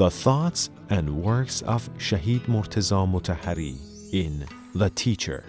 the 0.00 0.10
thoughts 0.10 0.70
and 0.88 1.22
works 1.22 1.60
of 1.60 1.92
Shahid 1.98 2.40
Murtaza 2.46 3.04
Mutahari 3.06 3.76
in 4.14 4.46
The 4.74 4.88
Teacher. 4.88 5.44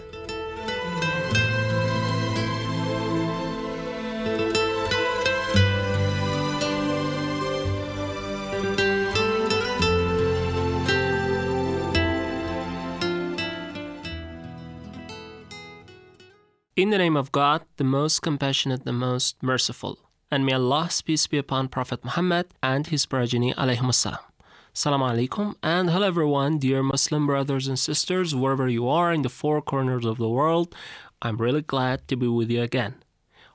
In 16.75 16.89
the 16.89 16.97
name 16.97 17.15
of 17.15 17.31
God, 17.31 17.61
the 17.77 17.85
most 17.85 18.21
compassionate, 18.21 18.83
the 18.83 18.91
most 18.91 19.41
merciful. 19.41 19.97
And 20.29 20.45
may 20.45 20.53
Allah's 20.55 21.01
peace 21.01 21.25
be 21.27 21.37
upon 21.37 21.69
Prophet 21.69 22.03
Muhammad 22.03 22.47
and 22.61 22.87
his 22.87 23.05
progeny, 23.05 23.53
alayhim 23.53 23.93
salam. 23.93 24.30
Salam 24.72 25.00
alaikum, 25.00 25.54
and 25.62 25.90
hello 25.90 26.06
everyone, 26.06 26.58
dear 26.58 26.82
Muslim 26.82 27.26
brothers 27.26 27.66
and 27.66 27.78
sisters, 27.78 28.34
wherever 28.34 28.68
you 28.68 28.88
are 28.88 29.12
in 29.12 29.22
the 29.22 29.28
four 29.28 29.62
corners 29.62 30.04
of 30.04 30.18
the 30.18 30.28
world. 30.28 30.74
I'm 31.22 31.38
really 31.38 31.62
glad 31.62 32.06
to 32.08 32.16
be 32.16 32.28
with 32.28 32.50
you 32.50 32.62
again. 32.62 32.96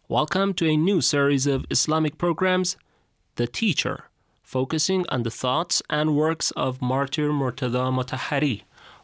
Welcome 0.08 0.54
to 0.55 0.68
a 0.68 0.76
new 0.76 1.00
series 1.00 1.46
of 1.46 1.66
Islamic 1.70 2.18
programs, 2.18 2.76
The 3.36 3.48
Teacher, 3.48 4.05
focusing 4.41 5.05
on 5.10 5.23
the 5.23 5.32
thoughts 5.32 5.82
and 5.90 6.16
works 6.16 6.52
of 6.52 6.82
Martyr 6.82 7.30
Murtada 7.30 7.91
Mutahari, 7.94 8.64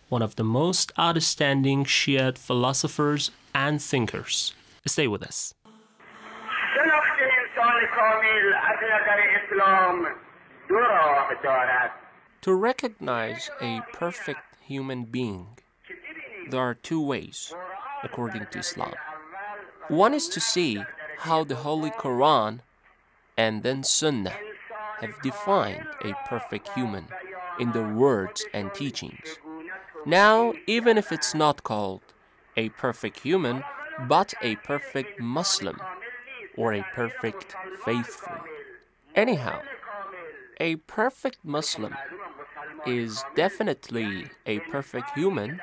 one 0.09 0.21
of 0.21 0.35
the 0.37 0.43
most 0.43 0.91
outstanding 0.97 1.85
Shiite 1.85 2.37
philosophers 2.37 3.31
and 3.53 3.81
thinkers. 3.81 4.53
Stay 4.85 5.07
with 5.07 5.23
us. 5.23 5.53
شناخت 6.73 7.19
انسان 7.21 7.87
کامل 7.95 8.53
از 8.53 8.79
نظر 8.83 9.19
اسلام 9.37 10.05
دو 10.69 10.75
راه 10.75 11.29
دارد 11.43 11.91
to 12.42 12.52
recognize 12.52 13.50
a 13.60 13.82
perfect 13.92 14.40
human 14.66 15.04
being, 15.04 15.46
there 16.50 16.60
are 16.60 16.74
two 16.74 17.00
ways, 17.00 17.54
according 18.02 18.46
to 18.50 18.58
Islam. 18.58 18.94
One 19.86 20.12
is 20.12 20.28
to 20.30 20.40
see 20.40 20.82
how 21.18 21.44
the 21.44 21.54
Holy 21.54 21.92
Quran 21.92 22.58
and 23.36 23.62
then 23.62 23.84
Sunnah 23.84 24.34
have 24.98 25.22
defined 25.22 25.86
a 26.02 26.14
perfect 26.26 26.70
human 26.70 27.06
in 27.60 27.70
their 27.70 27.88
words 27.88 28.44
and 28.52 28.74
teachings. 28.74 29.38
Now, 30.04 30.52
even 30.66 30.98
if 30.98 31.12
it's 31.12 31.36
not 31.36 31.62
called 31.62 32.02
a 32.56 32.70
perfect 32.70 33.20
human, 33.20 33.62
but 34.08 34.34
a 34.42 34.56
perfect 34.56 35.20
Muslim 35.20 35.80
or 36.56 36.74
a 36.74 36.84
perfect 36.92 37.54
faithful. 37.84 38.38
Anyhow, 39.14 39.62
a 40.58 40.74
perfect 40.76 41.38
Muslim 41.44 41.94
is 42.86 43.24
definitely 43.34 44.26
a 44.46 44.58
perfect 44.60 45.10
human 45.10 45.60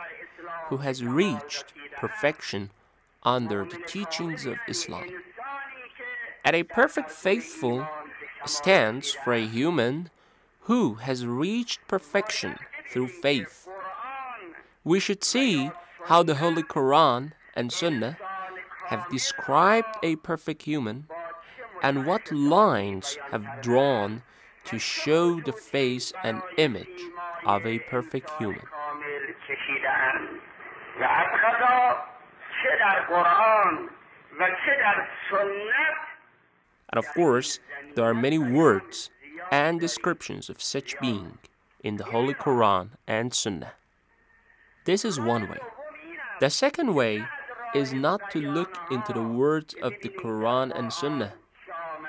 who 0.68 0.78
has 0.78 1.04
reached 1.04 1.74
perfection 1.98 2.70
under 3.24 3.66
the 3.66 3.80
teachings 3.88 4.46
of 4.46 4.58
Islam. 4.68 5.08
And 6.46 6.56
a 6.56 6.64
perfect 6.64 7.12
faithful 7.12 7.88
stands 8.46 9.12
for 9.12 9.34
a 9.34 9.46
human 9.46 10.10
who 10.62 10.96
has 10.96 11.26
reached 11.26 11.80
perfection 11.88 12.58
through 12.92 13.08
faith. 13.08 13.68
We 14.84 15.00
should 15.00 15.24
see 15.24 15.72
how 16.06 16.24
the 16.24 16.36
Holy 16.36 16.64
Quran 16.64 17.34
and 17.56 17.72
Sunnah 17.72 18.18
have 18.88 19.10
described 19.10 19.96
a 20.02 20.16
perfect 20.18 20.64
human 20.64 21.08
and 21.84 22.06
what 22.06 22.32
lines 22.32 23.18
have 23.32 23.46
drawn 23.62 24.24
to 24.70 24.80
show 24.80 25.40
the 25.42 25.54
face 25.54 26.14
and 26.24 26.42
image 26.58 27.02
of 27.46 27.66
a 27.66 27.80
perfect 27.80 28.30
human. 28.38 28.62
And 36.92 36.98
of 36.98 37.06
course, 37.14 37.60
there 37.96 38.06
are 38.06 38.14
many 38.14 38.38
words 38.38 39.10
and 39.52 39.80
descriptions 39.80 40.50
of 40.50 40.62
such 40.62 41.00
being 41.00 41.38
in 41.84 41.98
the 41.98 42.06
Holy 42.06 42.34
Quran 42.34 42.90
and 43.08 43.34
Sunnah. 43.34 43.74
This 44.86 45.06
is 45.06 45.20
one 45.20 45.50
way. 45.50 45.60
The 46.40 46.50
second 46.50 46.94
way 46.94 47.24
is 47.76 47.94
not 47.94 48.32
to 48.32 48.40
look 48.40 48.78
into 48.92 49.14
the 49.14 49.24
words 49.24 49.76
of 49.82 49.94
the 50.02 50.10
Quran 50.10 50.78
and 50.78 50.92
Sunnah, 50.92 51.34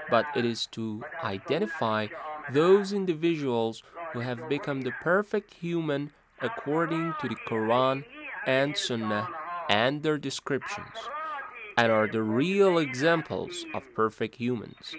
but 0.08 0.26
it 0.34 0.44
is 0.44 0.66
to 0.72 1.04
identify 1.22 2.08
those 2.52 2.92
individuals 2.92 3.82
who 4.12 4.20
have 4.20 4.48
become 4.48 4.82
the 4.82 4.92
perfect 5.02 5.54
human 5.54 6.10
according 6.40 7.14
to 7.20 7.28
the 7.28 7.36
Quran 7.46 8.04
and 8.46 8.76
Sunnah 8.76 9.28
and 9.68 10.02
their 10.02 10.18
descriptions, 10.18 10.96
and 11.76 11.92
are 11.92 12.08
the 12.08 12.22
real 12.22 12.78
examples 12.78 13.64
of 13.74 13.82
perfect 13.94 14.36
humans. 14.36 14.94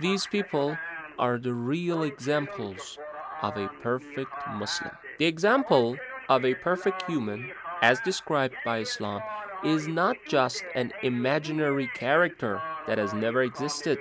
These 0.00 0.26
people 0.26 0.76
are 1.18 1.38
the 1.38 1.52
real 1.52 2.02
examples 2.02 2.98
of 3.42 3.56
a 3.56 3.68
perfect 3.82 4.32
Muslim. 4.54 4.90
The 5.18 5.26
example 5.26 5.96
of 6.28 6.44
a 6.44 6.54
perfect 6.54 7.02
human, 7.02 7.50
as 7.82 8.00
described 8.00 8.56
by 8.64 8.78
Islam, 8.78 9.22
is 9.64 9.86
not 9.86 10.16
just 10.26 10.64
an 10.74 10.92
imaginary 11.02 11.90
character 11.94 12.62
that 12.86 12.98
has 12.98 13.12
never 13.12 13.42
existed, 13.42 13.98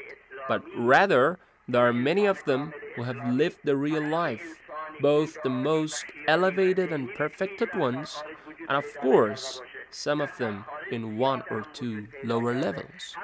but 0.48 0.64
rather 0.78 1.38
there 1.70 1.86
are 1.86 1.94
many 1.94 2.26
of 2.26 2.44
them 2.46 2.74
who 2.96 3.04
have 3.04 3.18
lived 3.30 3.60
the 3.64 3.78
real 3.78 4.02
life, 4.02 4.58
both 5.02 5.38
the 5.44 5.52
most 5.52 6.04
elevated 6.28 6.92
and 6.92 7.14
perfected 7.14 7.70
ones, 7.76 8.24
and 8.68 8.76
of 8.76 8.86
course, 8.98 9.62
some 9.92 10.20
of 10.20 10.36
them 10.38 10.66
in 10.90 11.20
one 11.20 11.44
or 11.52 11.62
two 11.74 12.08
lower 12.24 12.56
levels. 12.56 13.16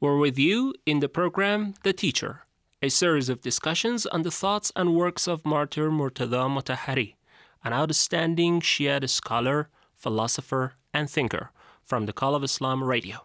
We're 0.00 0.18
with 0.18 0.38
you 0.38 0.74
in 0.86 1.00
the 1.00 1.08
program 1.08 1.74
The 1.82 1.92
Teacher 1.92 2.40
a 2.84 2.88
series 2.88 3.28
of 3.28 3.40
discussions 3.40 4.06
on 4.06 4.22
the 4.22 4.30
thoughts 4.30 4.72
and 4.74 4.96
works 4.96 5.28
of 5.28 5.46
Martyr 5.46 5.88
Murtada 5.88 6.50
Mutahari, 6.50 7.14
an 7.62 7.72
outstanding 7.72 8.60
Shia 8.60 9.08
scholar, 9.08 9.68
philosopher, 9.94 10.74
and 10.92 11.08
thinker 11.08 11.52
from 11.84 12.06
the 12.06 12.12
Call 12.12 12.34
of 12.34 12.42
Islam 12.42 12.82
radio. 12.82 13.24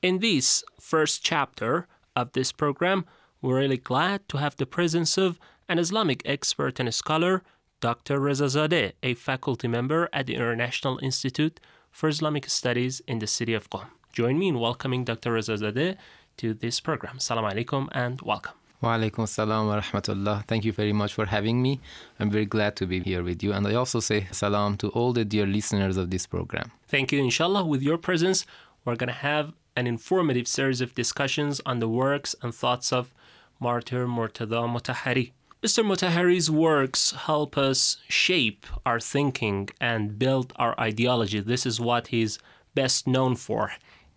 In 0.00 0.20
this 0.20 0.64
first 0.80 1.22
chapter 1.22 1.86
of 2.16 2.32
this 2.32 2.50
program, 2.50 3.04
we're 3.42 3.58
really 3.58 3.76
glad 3.76 4.26
to 4.30 4.38
have 4.38 4.56
the 4.56 4.64
presence 4.64 5.18
of 5.18 5.38
an 5.68 5.78
Islamic 5.78 6.22
expert 6.24 6.80
and 6.80 6.92
scholar, 6.94 7.42
Dr. 7.80 8.18
Reza 8.18 8.46
Zadeh, 8.46 8.92
a 9.02 9.12
faculty 9.12 9.68
member 9.68 10.08
at 10.14 10.24
the 10.24 10.34
International 10.34 10.98
Institute 11.02 11.60
for 11.90 12.08
Islamic 12.08 12.48
Studies 12.48 13.02
in 13.06 13.18
the 13.18 13.26
city 13.26 13.52
of 13.52 13.68
Qom. 13.68 13.88
Join 14.14 14.38
me 14.38 14.48
in 14.48 14.58
welcoming 14.58 15.04
Dr. 15.04 15.34
Reza 15.34 15.58
Zadeh 15.58 15.98
to 16.38 16.54
this 16.54 16.80
program. 16.80 17.18
Salam 17.18 17.44
alaikum 17.44 17.88
and 17.92 18.22
welcome. 18.22 18.54
Wa 18.80 18.98
alaikum 18.98 19.26
salam 19.26 19.66
wa 19.68 19.80
rahmatullah. 19.80 20.46
Thank 20.46 20.64
you 20.64 20.72
very 20.72 20.92
much 20.92 21.14
for 21.14 21.26
having 21.26 21.62
me. 21.62 21.80
I'm 22.20 22.30
very 22.30 22.44
glad 22.44 22.76
to 22.76 22.86
be 22.86 23.00
here 23.00 23.22
with 23.22 23.42
you. 23.42 23.52
And 23.52 23.66
I 23.66 23.74
also 23.74 24.00
say 24.00 24.26
salam 24.30 24.76
to 24.78 24.88
all 24.88 25.12
the 25.12 25.24
dear 25.24 25.46
listeners 25.46 25.96
of 25.96 26.10
this 26.10 26.26
program. 26.26 26.70
Thank 26.88 27.12
you. 27.12 27.22
Inshallah, 27.22 27.64
with 27.64 27.82
your 27.82 27.98
presence, 27.98 28.44
we're 28.84 28.96
going 28.96 29.08
to 29.08 29.14
have 29.14 29.52
an 29.76 29.86
informative 29.86 30.46
series 30.46 30.80
of 30.80 30.94
discussions 30.94 31.60
on 31.64 31.80
the 31.80 31.88
works 31.88 32.34
and 32.42 32.54
thoughts 32.54 32.92
of 32.92 33.12
Martyr 33.58 34.06
Murtada 34.06 34.68
Mutahari. 34.68 35.32
Mr. 35.62 35.82
Mutahari's 35.82 36.50
works 36.50 37.12
help 37.12 37.56
us 37.56 37.96
shape 38.06 38.66
our 38.84 39.00
thinking 39.00 39.70
and 39.80 40.18
build 40.18 40.52
our 40.56 40.78
ideology. 40.78 41.40
This 41.40 41.64
is 41.64 41.80
what 41.80 42.08
he's 42.08 42.38
best 42.74 43.06
known 43.06 43.34
for 43.34 43.72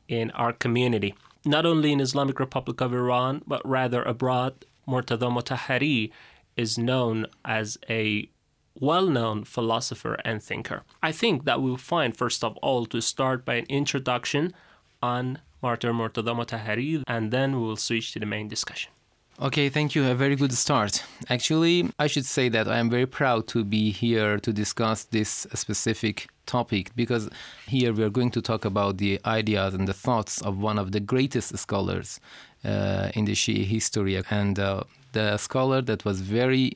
in 0.09 0.29
our 0.31 0.51
community. 0.51 1.15
Not 1.47 1.65
only 1.65 1.93
in 1.93 2.01
Islamic 2.01 2.41
Republic 2.41 2.81
of 2.81 2.93
Iran, 2.93 3.41
but 3.47 3.61
rather 3.65 4.03
abroad, 4.03 4.65
Murtada 4.85 5.31
Mutahari 5.31 6.11
is 6.57 6.77
known 6.77 7.25
as 7.45 7.77
a 7.89 8.29
well 8.75 9.07
known 9.07 9.45
philosopher 9.45 10.15
and 10.25 10.43
thinker. 10.43 10.83
I 11.01 11.13
think 11.13 11.45
that 11.45 11.61
we'll 11.61 11.77
find, 11.77 12.15
first 12.17 12.43
of 12.43 12.57
all, 12.57 12.85
to 12.87 12.99
start 12.99 13.45
by 13.45 13.55
an 13.55 13.65
introduction 13.69 14.53
on 15.01 15.39
Martyr 15.63 15.93
Murtada 15.93 16.35
Mutahari, 16.35 17.01
and 17.07 17.31
then 17.31 17.53
we 17.53 17.65
will 17.65 17.77
switch 17.77 18.11
to 18.11 18.19
the 18.19 18.25
main 18.25 18.49
discussion. 18.49 18.91
Okay, 19.39 19.69
thank 19.69 19.93
you. 19.93 20.03
A 20.03 20.15
very 20.15 20.35
good 20.35 20.51
start. 20.51 21.03
Actually, 21.29 21.91
I 21.99 22.07
should 22.07 22.25
say 22.25 22.49
that 22.49 22.67
I 22.67 22.79
am 22.79 22.89
very 22.89 23.05
proud 23.05 23.45
to 23.49 23.63
be 23.63 23.91
here 23.91 24.39
to 24.39 24.51
discuss 24.51 25.03
this 25.03 25.45
specific 25.53 26.27
topic 26.47 26.89
because 26.95 27.29
here 27.67 27.93
we 27.93 28.01
are 28.01 28.09
going 28.09 28.31
to 28.31 28.41
talk 28.41 28.65
about 28.65 28.97
the 28.97 29.19
ideas 29.25 29.75
and 29.75 29.87
the 29.87 29.93
thoughts 29.93 30.41
of 30.41 30.57
one 30.57 30.79
of 30.79 30.91
the 30.91 30.99
greatest 30.99 31.55
scholars 31.55 32.19
uh, 32.65 33.11
in 33.13 33.25
the 33.25 33.33
Shia 33.33 33.63
history 33.63 34.19
and 34.31 34.57
uh, 34.57 34.81
the 35.11 35.37
scholar 35.37 35.83
that 35.83 36.03
was 36.03 36.21
very 36.21 36.73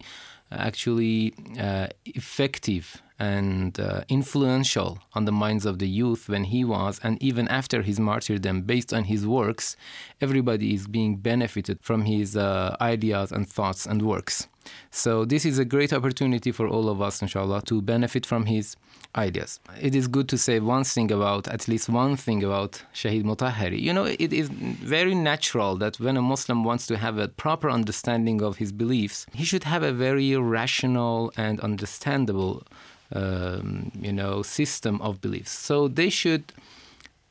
actually 0.51 1.33
uh, 1.59 1.87
effective 2.05 3.01
and 3.21 3.79
uh, 3.79 4.03
influential 4.09 4.97
on 5.13 5.25
the 5.25 5.31
minds 5.31 5.63
of 5.67 5.77
the 5.77 5.87
youth 5.87 6.27
when 6.27 6.45
he 6.45 6.65
was, 6.65 6.99
and 7.03 7.21
even 7.21 7.47
after 7.49 7.83
his 7.83 7.99
martyrdom, 7.99 8.63
based 8.63 8.91
on 8.91 9.03
his 9.03 9.27
works, 9.27 9.75
everybody 10.21 10.73
is 10.73 10.87
being 10.87 11.17
benefited 11.17 11.77
from 11.83 12.05
his 12.05 12.35
uh, 12.35 12.75
ideas 12.81 13.31
and 13.31 13.47
thoughts 13.47 13.85
and 13.85 14.01
works. 14.01 14.47
So 14.89 15.25
this 15.25 15.45
is 15.45 15.59
a 15.59 15.65
great 15.65 15.93
opportunity 15.93 16.51
for 16.51 16.67
all 16.67 16.89
of 16.89 16.99
us, 17.01 17.21
inshallah, 17.21 17.61
to 17.63 17.81
benefit 17.81 18.25
from 18.25 18.45
his 18.45 18.75
ideas. 19.15 19.59
It 19.79 19.93
is 19.95 20.07
good 20.07 20.27
to 20.29 20.37
say 20.37 20.59
one 20.59 20.83
thing 20.83 21.11
about, 21.11 21.47
at 21.47 21.67
least 21.67 21.89
one 21.89 22.15
thing 22.15 22.43
about 22.43 22.81
Shahid 22.93 23.23
Mutahari. 23.23 23.79
You 23.79 23.93
know, 23.93 24.05
it 24.05 24.33
is 24.33 24.49
very 24.49 25.15
natural 25.15 25.75
that 25.77 25.99
when 25.99 26.17
a 26.17 26.21
Muslim 26.21 26.63
wants 26.63 26.87
to 26.87 26.97
have 26.97 27.17
a 27.17 27.27
proper 27.27 27.69
understanding 27.69 28.41
of 28.41 28.57
his 28.57 28.71
beliefs, 28.71 29.25
he 29.33 29.43
should 29.43 29.65
have 29.65 29.83
a 29.83 29.91
very 29.91 30.35
rational 30.35 31.31
and 31.37 31.59
understandable, 31.59 32.63
um, 33.13 33.91
you 33.99 34.13
know, 34.13 34.41
system 34.41 35.01
of 35.01 35.21
beliefs. 35.21 35.51
So 35.51 35.87
they 35.87 36.09
should 36.09 36.53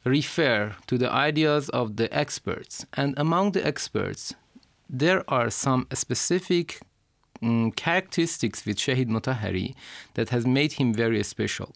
refer 0.05 0.75
to 0.87 0.99
the 0.99 1.11
ideas 1.11 1.69
of 1.71 1.97
the 1.97 2.13
experts. 2.17 2.87
And 2.95 3.15
among 3.17 3.53
the 3.53 3.67
experts, 3.67 4.35
there 4.89 5.23
are 5.29 5.51
some 5.51 5.87
specific 5.93 6.81
mm, 7.43 7.75
characteristics 7.77 8.65
with 8.65 8.77
Shahid 8.79 9.09
Mutahari 9.09 9.75
that 10.15 10.31
has 10.31 10.47
made 10.47 10.73
him 10.73 10.93
very 10.95 11.23
special. 11.23 11.73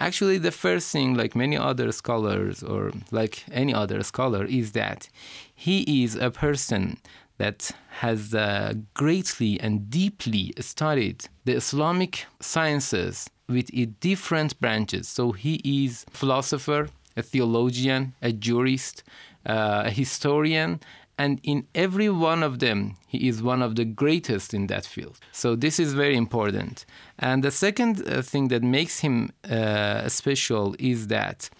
Actually, 0.00 0.38
the 0.38 0.50
first 0.50 0.90
thing, 0.90 1.14
like 1.14 1.36
many 1.36 1.56
other 1.56 1.92
scholars 1.92 2.62
or 2.62 2.92
like 3.10 3.44
any 3.52 3.74
other 3.74 4.02
scholar, 4.02 4.44
is 4.44 4.72
that 4.72 5.08
he 5.54 6.02
is 6.02 6.14
a 6.14 6.30
person 6.30 6.98
that 7.36 7.70
has 8.00 8.34
uh, 8.34 8.74
greatly 8.94 9.60
and 9.60 9.90
deeply 9.90 10.52
studied 10.58 11.26
the 11.44 11.54
Islamic 11.54 12.26
sciences 12.40 13.28
with 13.48 13.70
different 14.00 14.60
branches. 14.60 15.08
So 15.08 15.32
he 15.32 15.60
is 15.64 16.04
philosopher, 16.10 16.88
a 17.16 17.22
theologian, 17.22 18.14
a 18.22 18.32
jurist, 18.32 19.02
uh, 19.46 19.84
a 19.86 19.90
historian, 19.90 20.80
and 21.18 21.40
in 21.42 21.66
every 21.74 22.08
one 22.08 22.44
of 22.44 22.60
them, 22.60 22.96
he 23.08 23.26
is 23.26 23.42
one 23.42 23.60
of 23.60 23.74
the 23.74 23.84
greatest 23.84 24.54
in 24.54 24.68
that 24.68 24.86
field. 24.86 25.18
So 25.32 25.56
this 25.56 25.80
is 25.80 25.92
very 25.92 26.16
important. 26.16 26.86
And 27.18 27.42
the 27.42 27.50
second 27.50 28.08
uh, 28.08 28.22
thing 28.22 28.48
that 28.48 28.62
makes 28.62 29.00
him 29.00 29.32
uh, 29.50 30.08
special 30.08 30.76
is 30.78 31.08
that 31.08 31.50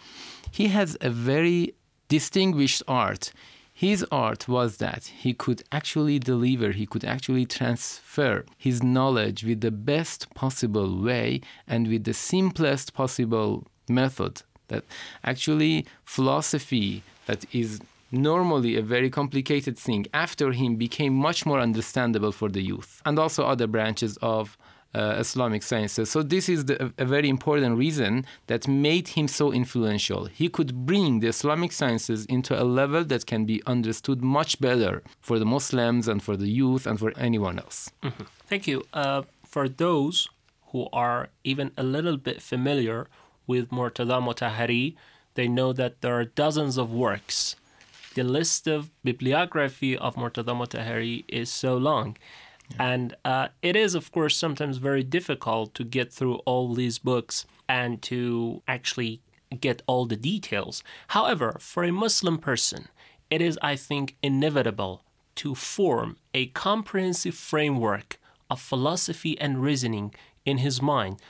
he 0.53 0.69
has 0.69 0.97
a 1.01 1.11
very 1.11 1.75
distinguished 2.09 2.85
art. 2.87 3.33
His 3.79 4.05
art 4.11 4.49
was 4.49 4.79
that 4.79 5.05
he 5.05 5.33
could 5.33 5.63
actually 5.71 6.19
deliver, 6.19 6.73
he 6.73 6.85
could 6.85 7.05
actually 7.05 7.47
transfer 7.47 8.45
his 8.57 8.83
knowledge 8.83 9.45
with 9.45 9.61
the 9.61 9.71
best 9.71 10.35
possible 10.35 11.01
way 11.01 11.43
and 11.69 11.87
with 11.87 12.03
the 12.03 12.13
simplest 12.13 12.93
possible 12.93 13.69
method. 13.89 14.43
That 14.67 14.83
actually 15.23 15.87
philosophy 16.05 17.05
that 17.27 17.45
is 17.55 17.79
normally 18.11 18.75
a 18.75 18.83
very 18.83 19.11
complicated 19.11 19.79
thing 19.79 20.07
after 20.13 20.51
him 20.51 20.75
became 20.75 21.15
much 21.15 21.47
more 21.47 21.61
understandable 21.61 22.33
for 22.33 22.49
the 22.49 22.63
youth 22.63 23.01
and 23.07 23.17
also 23.17 23.45
other 23.45 23.69
branches 23.69 24.19
of 24.21 24.59
Islamic 24.95 25.63
sciences. 25.63 26.11
So 26.11 26.23
this 26.23 26.49
is 26.49 26.65
the, 26.67 26.93
a 26.99 27.05
very 27.05 27.29
important 27.29 27.77
reason 27.77 28.25
that 28.47 28.67
made 28.67 29.09
him 29.09 29.29
so 29.29 29.53
influential. 29.53 30.27
He 30.27 30.49
could 30.49 30.87
bring 30.87 31.21
the 31.21 31.29
Islamic 31.29 31.73
sciences 31.73 32.25
into 32.27 32.61
a 32.61 32.65
level 32.65 33.05
that 33.05 33.27
can 33.27 33.45
be 33.45 33.63
understood 33.67 34.23
much 34.23 34.61
better 34.61 35.03
for 35.21 35.39
the 35.39 35.45
Muslims 35.45 36.09
and 36.09 36.23
for 36.23 36.37
the 36.37 36.49
youth 36.49 36.87
and 36.87 36.99
for 36.99 37.13
anyone 37.19 37.59
else. 37.59 37.91
Mm-hmm. 38.03 38.25
Thank 38.47 38.67
you. 38.67 38.85
Uh, 38.93 39.23
for 39.45 39.69
those 39.69 40.29
who 40.73 40.89
are 40.93 41.29
even 41.45 41.73
a 41.77 41.83
little 41.83 42.17
bit 42.17 42.43
familiar 42.43 43.09
with 43.47 43.71
Murtada 43.71 44.21
Mutahari, 44.23 44.97
they 45.35 45.49
know 45.49 45.73
that 45.73 46.01
there 46.01 46.19
are 46.19 46.25
dozens 46.25 46.77
of 46.77 46.93
works 46.93 47.57
the 48.19 48.25
list 48.25 48.67
of 48.67 48.91
bibliography 49.05 49.97
of 49.97 50.17
Murtada 50.17 50.53
Mutahari 50.53 51.25
is 51.29 51.49
so 51.51 51.77
long. 51.77 52.17
And 52.79 53.17
uh, 53.25 53.49
it 53.63 53.77
is, 53.77 53.95
of 53.95 54.11
course, 54.13 54.37
sometimes 54.37 54.79
very 54.79 55.03
difficult 55.03 55.75
to 55.75 55.85
get 55.85 56.13
through 56.13 56.37
all 56.47 56.75
these 56.75 56.99
books 56.99 57.47
and 57.69 58.03
to 58.03 58.63
actually 58.67 59.21
get 59.61 59.83
all 59.87 60.07
the 60.07 60.17
details. 60.17 60.83
However, 61.09 61.57
for 61.61 61.85
a 61.85 61.93
Muslim 61.93 62.39
person, 62.39 62.89
it 63.31 63.41
is, 63.41 63.59
I 63.63 63.77
think, 63.77 64.17
inevitable 64.23 65.03
to 65.37 65.55
form 65.55 66.17
a 66.35 66.47
comprehensive 66.47 67.35
framework 67.35 68.19
of 68.51 68.61
philosophy 68.61 69.39
and 69.41 69.63
reasoning 69.63 70.15
in 70.45 70.59
his 70.59 70.83
mind. 70.83 71.21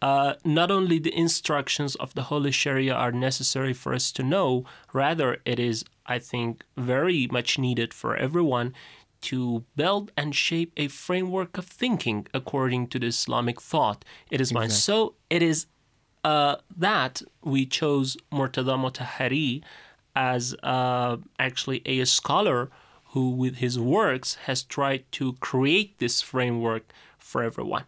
Uh, 0.00 0.34
not 0.44 0.70
only 0.70 0.98
the 0.98 1.14
instructions 1.14 1.94
of 1.96 2.14
the 2.14 2.22
Holy 2.22 2.50
Sharia 2.50 2.94
are 2.94 3.12
necessary 3.12 3.74
for 3.74 3.92
us 3.92 4.10
to 4.12 4.22
know, 4.22 4.64
rather, 4.94 5.38
it 5.44 5.58
is 5.58 5.84
I 6.10 6.18
think, 6.18 6.64
very 6.76 7.28
much 7.30 7.56
needed 7.56 7.94
for 7.94 8.16
everyone 8.16 8.74
to 9.22 9.64
build 9.76 10.12
and 10.16 10.34
shape 10.34 10.72
a 10.76 10.88
framework 10.88 11.58
of 11.58 11.66
thinking 11.66 12.26
according 12.32 12.88
to 12.88 12.98
the 12.98 13.06
Islamic 13.06 13.60
thought. 13.60 14.04
It 14.30 14.40
is 14.40 14.50
exactly. 14.50 14.68
mine. 14.68 14.70
So 14.70 15.14
it 15.28 15.42
is 15.42 15.66
uh, 16.24 16.56
that 16.76 17.22
we 17.42 17.66
chose 17.66 18.16
Murtada 18.32 18.76
Mutahari 18.78 19.62
as 20.14 20.54
uh, 20.62 21.16
actually 21.38 21.82
a 21.86 22.04
scholar 22.04 22.70
who, 23.12 23.30
with 23.30 23.56
his 23.56 23.78
works, 23.78 24.34
has 24.46 24.62
tried 24.62 25.04
to 25.12 25.34
create 25.34 25.98
this 25.98 26.20
framework 26.20 26.92
for 27.18 27.42
everyone. 27.42 27.84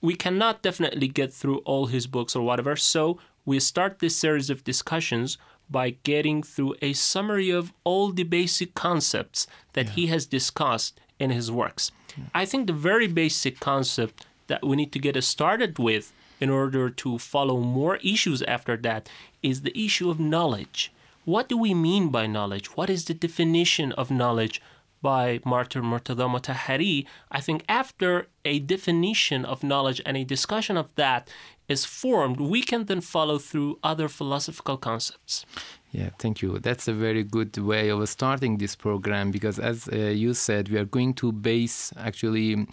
We 0.00 0.14
cannot 0.14 0.62
definitely 0.62 1.08
get 1.08 1.32
through 1.32 1.58
all 1.58 1.86
his 1.86 2.06
books 2.06 2.34
or 2.34 2.44
whatever, 2.44 2.76
so 2.76 3.18
we 3.44 3.60
start 3.60 3.98
this 3.98 4.16
series 4.16 4.50
of 4.50 4.64
discussions 4.64 5.38
by 5.72 5.96
getting 6.02 6.42
through 6.42 6.76
a 6.82 6.92
summary 6.92 7.50
of 7.50 7.72
all 7.82 8.12
the 8.12 8.22
basic 8.24 8.74
concepts 8.74 9.46
that 9.72 9.86
yeah. 9.86 9.92
he 9.92 10.06
has 10.08 10.26
discussed 10.26 11.00
in 11.18 11.30
his 11.30 11.50
works. 11.50 11.90
Yeah. 12.16 12.24
I 12.34 12.44
think 12.44 12.66
the 12.66 12.72
very 12.72 13.06
basic 13.08 13.58
concept 13.58 14.26
that 14.48 14.64
we 14.64 14.76
need 14.76 14.92
to 14.92 14.98
get 14.98 15.22
started 15.24 15.78
with 15.78 16.12
in 16.40 16.50
order 16.50 16.90
to 16.90 17.18
follow 17.18 17.58
more 17.60 17.96
issues 17.96 18.42
after 18.42 18.76
that 18.76 19.08
is 19.42 19.62
the 19.62 19.76
issue 19.78 20.10
of 20.10 20.18
knowledge. 20.18 20.92
What 21.24 21.48
do 21.48 21.56
we 21.56 21.72
mean 21.72 22.08
by 22.08 22.26
knowledge? 22.26 22.76
What 22.76 22.90
is 22.90 23.04
the 23.04 23.14
definition 23.14 23.92
of 23.92 24.10
knowledge 24.10 24.60
by 25.00 25.40
Martyr 25.44 25.82
Murtada 25.82 26.26
Mutahari? 26.28 27.06
I 27.30 27.40
think 27.40 27.64
after 27.68 28.26
a 28.44 28.58
definition 28.58 29.44
of 29.44 29.62
knowledge 29.62 30.00
and 30.04 30.16
a 30.16 30.24
discussion 30.24 30.76
of 30.76 30.92
that 30.96 31.30
is 31.68 31.84
formed, 31.84 32.40
we 32.40 32.62
can 32.62 32.84
then 32.84 33.00
follow 33.00 33.38
through 33.38 33.78
other 33.82 34.08
philosophical 34.08 34.76
concepts. 34.76 35.46
Yeah, 35.92 36.08
thank 36.18 36.40
you. 36.40 36.58
That's 36.58 36.88
a 36.88 36.94
very 36.94 37.22
good 37.22 37.56
way 37.58 37.90
of 37.90 38.08
starting 38.08 38.56
this 38.56 38.74
program 38.74 39.30
because, 39.30 39.58
as 39.58 39.88
uh, 39.92 39.96
you 39.96 40.32
said, 40.32 40.70
we 40.70 40.78
are 40.78 40.86
going 40.86 41.12
to 41.14 41.32
base 41.32 41.92
actually 41.98 42.66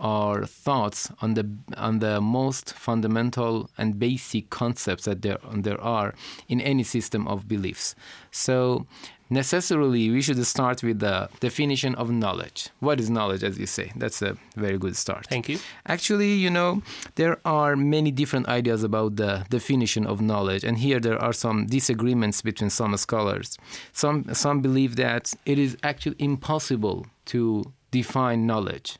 our 0.00 0.44
thoughts 0.44 1.10
on 1.22 1.34
the 1.34 1.48
on 1.76 2.00
the 2.00 2.20
most 2.20 2.74
fundamental 2.74 3.70
and 3.78 3.98
basic 3.98 4.50
concepts 4.50 5.04
that 5.04 5.22
there 5.22 5.38
there 5.54 5.80
are 5.80 6.14
in 6.48 6.60
any 6.60 6.82
system 6.82 7.26
of 7.26 7.48
beliefs. 7.48 7.94
So, 8.30 8.86
necessarily 9.30 10.10
we 10.10 10.20
should 10.20 10.44
start 10.44 10.82
with 10.82 11.00
the 11.00 11.28
definition 11.40 11.94
of 11.94 12.10
knowledge. 12.10 12.68
What 12.80 13.00
is 13.00 13.08
knowledge, 13.10 13.42
as 13.42 13.58
you 13.58 13.66
say? 13.66 13.92
That's 13.96 14.22
a 14.22 14.36
very 14.56 14.78
good 14.78 14.96
start. 14.96 15.26
Thank 15.26 15.48
you. 15.48 15.58
Actually, 15.86 16.34
you 16.34 16.50
know, 16.50 16.82
there 17.14 17.38
are 17.44 17.76
many 17.76 18.10
different 18.10 18.48
ideas 18.48 18.84
about 18.84 19.16
the 19.16 19.46
definition 19.48 20.06
of 20.06 20.20
knowledge, 20.20 20.62
and 20.64 20.78
here 20.78 21.00
there 21.00 21.18
are 21.18 21.32
some 21.32 21.66
disagreements 21.66 22.42
between 22.42 22.70
some 22.70 22.96
scholars. 22.96 23.58
Some 23.92 24.34
some 24.34 24.60
believe 24.60 24.96
that 24.96 25.32
it 25.46 25.58
is 25.58 25.76
actually 25.82 26.16
impossible 26.18 27.06
to 27.26 27.72
define 27.90 28.46
knowledge. 28.46 28.98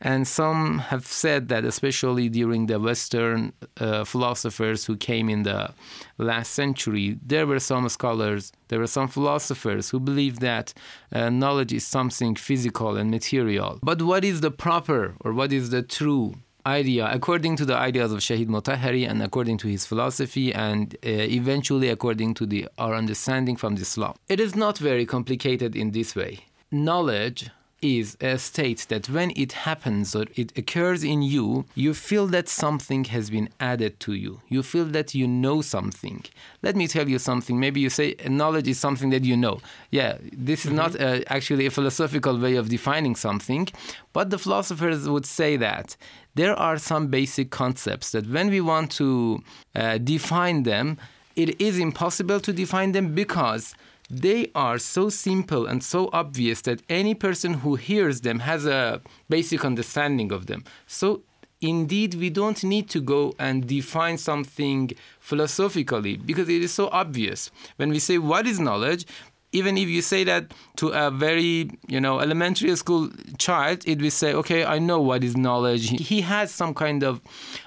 And 0.00 0.26
some 0.26 0.78
have 0.78 1.06
said 1.06 1.48
that, 1.48 1.64
especially 1.64 2.28
during 2.28 2.66
the 2.66 2.80
Western 2.80 3.52
uh, 3.78 4.04
philosophers 4.04 4.86
who 4.86 4.96
came 4.96 5.28
in 5.28 5.42
the 5.42 5.74
last 6.16 6.52
century, 6.52 7.18
there 7.24 7.46
were 7.46 7.60
some 7.60 7.88
scholars, 7.88 8.52
there 8.68 8.78
were 8.78 8.86
some 8.86 9.08
philosophers 9.08 9.90
who 9.90 10.00
believed 10.00 10.40
that 10.40 10.72
uh, 11.12 11.28
knowledge 11.28 11.72
is 11.72 11.86
something 11.86 12.34
physical 12.34 12.96
and 12.96 13.10
material. 13.10 13.78
But 13.82 14.02
what 14.02 14.24
is 14.24 14.40
the 14.40 14.50
proper 14.50 15.14
or 15.20 15.32
what 15.32 15.52
is 15.52 15.70
the 15.70 15.82
true 15.82 16.34
idea 16.66 17.08
according 17.10 17.56
to 17.56 17.64
the 17.64 17.74
ideas 17.74 18.12
of 18.12 18.18
Shahid 18.18 18.48
Mutahari 18.48 19.08
and 19.08 19.22
according 19.22 19.56
to 19.58 19.68
his 19.68 19.86
philosophy 19.86 20.52
and 20.52 20.94
uh, 20.96 21.08
eventually 21.40 21.88
according 21.88 22.34
to 22.34 22.46
the 22.46 22.68
our 22.78 22.94
understanding 22.94 23.56
from 23.56 23.74
Islam. 23.76 24.14
It 24.28 24.40
is 24.40 24.54
not 24.54 24.76
very 24.78 25.06
complicated 25.06 25.74
in 25.74 25.92
this 25.92 26.14
way. 26.14 26.32
Knowledge 26.70 27.50
is 27.80 28.16
a 28.20 28.38
state 28.38 28.86
that 28.88 29.08
when 29.08 29.32
it 29.36 29.52
happens 29.52 30.14
or 30.14 30.24
it 30.34 30.56
occurs 30.56 31.04
in 31.04 31.22
you, 31.22 31.64
you 31.74 31.94
feel 31.94 32.26
that 32.26 32.48
something 32.48 33.04
has 33.04 33.30
been 33.30 33.48
added 33.60 34.00
to 34.00 34.14
you. 34.14 34.40
You 34.48 34.62
feel 34.62 34.84
that 34.86 35.14
you 35.14 35.26
know 35.28 35.62
something. 35.62 36.24
Let 36.62 36.76
me 36.76 36.88
tell 36.88 37.08
you 37.08 37.18
something. 37.18 37.60
Maybe 37.60 37.80
you 37.80 37.90
say 37.90 38.16
knowledge 38.28 38.68
is 38.68 38.78
something 38.80 39.10
that 39.10 39.24
you 39.24 39.36
know. 39.36 39.60
Yeah, 39.90 40.18
this 40.32 40.66
is 40.66 40.72
not 40.72 41.00
uh, 41.00 41.20
actually 41.28 41.66
a 41.66 41.70
philosophical 41.70 42.38
way 42.38 42.56
of 42.56 42.68
defining 42.68 43.14
something, 43.14 43.68
but 44.12 44.30
the 44.30 44.38
philosophers 44.38 45.08
would 45.08 45.26
say 45.26 45.56
that 45.56 45.96
there 46.34 46.54
are 46.54 46.78
some 46.78 47.08
basic 47.08 47.50
concepts 47.50 48.12
that 48.12 48.28
when 48.28 48.48
we 48.50 48.60
want 48.60 48.90
to 48.92 49.42
uh, 49.74 49.98
define 49.98 50.62
them, 50.64 50.98
it 51.36 51.60
is 51.60 51.78
impossible 51.78 52.40
to 52.40 52.52
define 52.52 52.92
them 52.92 53.14
because 53.14 53.74
they 54.10 54.50
are 54.54 54.78
so 54.78 55.08
simple 55.08 55.66
and 55.66 55.82
so 55.82 56.08
obvious 56.12 56.62
that 56.62 56.82
any 56.88 57.14
person 57.14 57.54
who 57.54 57.74
hears 57.76 58.22
them 58.22 58.40
has 58.40 58.66
a 58.66 59.00
basic 59.28 59.64
understanding 59.64 60.32
of 60.32 60.46
them. 60.46 60.64
So 60.86 61.22
indeed 61.60 62.14
we 62.14 62.30
don't 62.30 62.62
need 62.62 62.88
to 62.88 63.00
go 63.00 63.34
and 63.38 63.66
define 63.66 64.16
something 64.16 64.92
philosophically 65.18 66.16
because 66.16 66.48
it 66.48 66.62
is 66.62 66.72
so 66.72 66.88
obvious. 66.92 67.50
When 67.76 67.90
we 67.90 67.98
say 67.98 68.18
what 68.18 68.46
is 68.46 68.58
knowledge, 68.60 69.06
even 69.52 69.78
if 69.78 69.88
you 69.88 70.02
say 70.02 70.24
that 70.24 70.52
to 70.76 70.88
a 70.88 71.10
very 71.10 71.70
you 71.86 72.00
know 72.00 72.20
elementary 72.20 72.74
school 72.76 73.10
child 73.38 73.82
it 73.86 74.00
will 74.00 74.10
say 74.10 74.32
okay 74.32 74.64
i 74.64 74.78
know 74.78 75.00
what 75.00 75.24
is 75.24 75.36
knowledge. 75.36 75.88
He 75.88 76.20
has 76.22 76.50
some 76.50 76.74
kind 76.74 77.02
of 77.02 77.20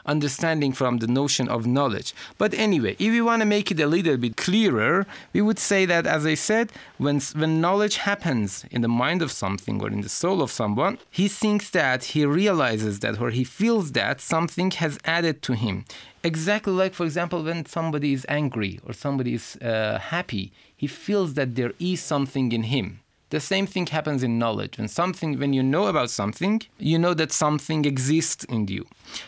understanding 0.06 0.74
from 0.74 0.98
the 0.98 1.08
notion 1.08 1.48
of 1.48 1.66
knowledge. 1.66 2.14
But 2.38 2.54
anyway 2.54 2.96
if 3.00 3.12
we 3.12 3.22
want 3.22 3.42
to 3.42 3.46
make 3.46 3.72
it 3.72 3.80
a 3.80 3.88
little 3.88 4.18
bit 4.18 4.38
clearer 4.38 5.06
we 5.34 5.42
would 5.42 5.60
say 5.60 5.86
that 5.86 6.06
as 6.06 6.26
i 6.26 6.36
said 6.36 6.72
when 6.98 7.20
when 7.36 7.62
knowledge 7.62 7.98
happens 7.98 8.66
in 8.72 8.82
the 8.82 8.88
mind 8.88 9.22
of 9.22 9.32
something 9.32 9.82
or 9.82 9.90
in 9.90 10.02
the 10.02 10.10
soul 10.10 10.42
of 10.42 10.52
someone 10.52 10.98
he 11.10 11.28
thinks 11.28 11.70
that 11.72 12.04
he 12.14 12.26
realizes 12.26 13.00
that 13.00 13.20
or 13.22 13.30
he 13.30 13.44
feels 13.44 13.94
that 13.94 14.22
something 14.22 14.72
has 14.72 14.98
added 15.06 15.42
to 15.42 15.54
him 15.54 15.86
exactly 16.24 16.74
like 16.74 16.94
for 16.94 17.06
example 17.06 17.44
when 17.44 17.66
somebody 17.66 18.14
is 18.14 18.26
angry 18.30 18.80
or 18.86 18.94
somebody 18.94 19.34
is 19.34 19.58
uh, 19.58 20.00
happy 20.00 20.52
he 20.76 20.88
feels 20.88 21.34
that 21.36 21.56
there 21.56 21.74
is 21.80 22.02
something 22.02 22.52
in 22.52 22.64
him. 22.64 23.02
The 23.30 23.40
same 23.40 23.66
thing 23.66 23.86
happens 23.88 24.24
in 24.24 24.38
knowledge. 24.38 24.78
When 24.78 24.90
something 24.90 25.40
when 25.40 25.54
you 25.54 25.64
know 25.64 25.86
about 25.88 26.10
something 26.10 26.62
you 26.78 27.00
know 27.00 27.14
that 27.14 27.32
something 27.32 27.86
exists 27.86 28.44
in 28.46 28.68
you. 28.68 28.86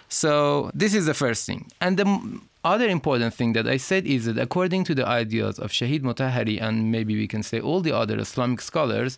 So 0.10 0.72
this 0.74 0.94
is 0.94 1.06
the 1.06 1.14
first 1.14 1.46
thing. 1.46 1.72
And 1.80 1.98
the 1.98 2.08
other 2.64 2.88
important 2.88 3.34
thing 3.34 3.54
that 3.54 3.68
I 3.68 3.78
said 3.78 4.06
is 4.06 4.26
that 4.26 4.38
according 4.38 4.86
to 4.86 4.96
the 4.96 5.06
ideas 5.06 5.60
of 5.60 5.72
Shahid 5.72 6.02
Mutahari 6.02 6.62
and 6.62 6.92
maybe 6.92 7.16
we 7.16 7.28
can 7.28 7.44
say 7.44 7.60
all 7.60 7.82
the 7.82 7.96
other 7.96 8.18
Islamic 8.20 8.62
scholars, 8.62 9.18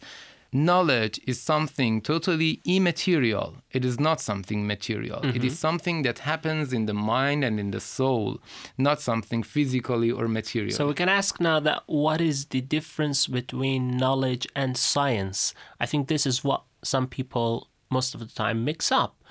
knowledge 0.52 1.20
is 1.28 1.42
something 1.42 2.02
totally 2.02 2.62
immaterial. 2.66 3.58
It 3.72 3.84
is 3.84 4.00
not 4.00 4.22
something 4.22 4.66
material. 4.66 5.20
It 5.24 5.44
is 5.44 5.60
something 5.60 6.04
that 6.04 6.20
happens 6.20 6.72
in 6.74 6.86
the 6.86 6.94
mind 6.94 7.44
and 7.44 7.60
in 7.60 7.72
the 7.72 7.80
soul, 7.80 8.40
not 8.78 9.02
something 9.02 9.44
physically 9.44 10.12
or 10.12 10.28
material. 10.28 10.76
So 10.76 10.88
we 10.88 10.94
can 10.94 11.10
ask 11.10 11.40
now 11.42 11.60
that 11.62 11.84
what 11.88 12.22
is 12.22 12.46
the 12.46 12.62
difference 12.62 13.28
between 13.28 13.98
knowledge 13.98 14.48
and 14.56 14.78
science? 14.78 15.54
I 15.80 15.86
think 15.86 16.08
this 16.08 16.26
is 16.26 16.44
what 16.44 16.64
some 16.84 17.08
people 17.08 17.70
most 17.90 18.14
of 18.16 18.20
the 18.22 18.28
time 18.28 18.64
mix 18.64 18.92
up. 18.92 19.22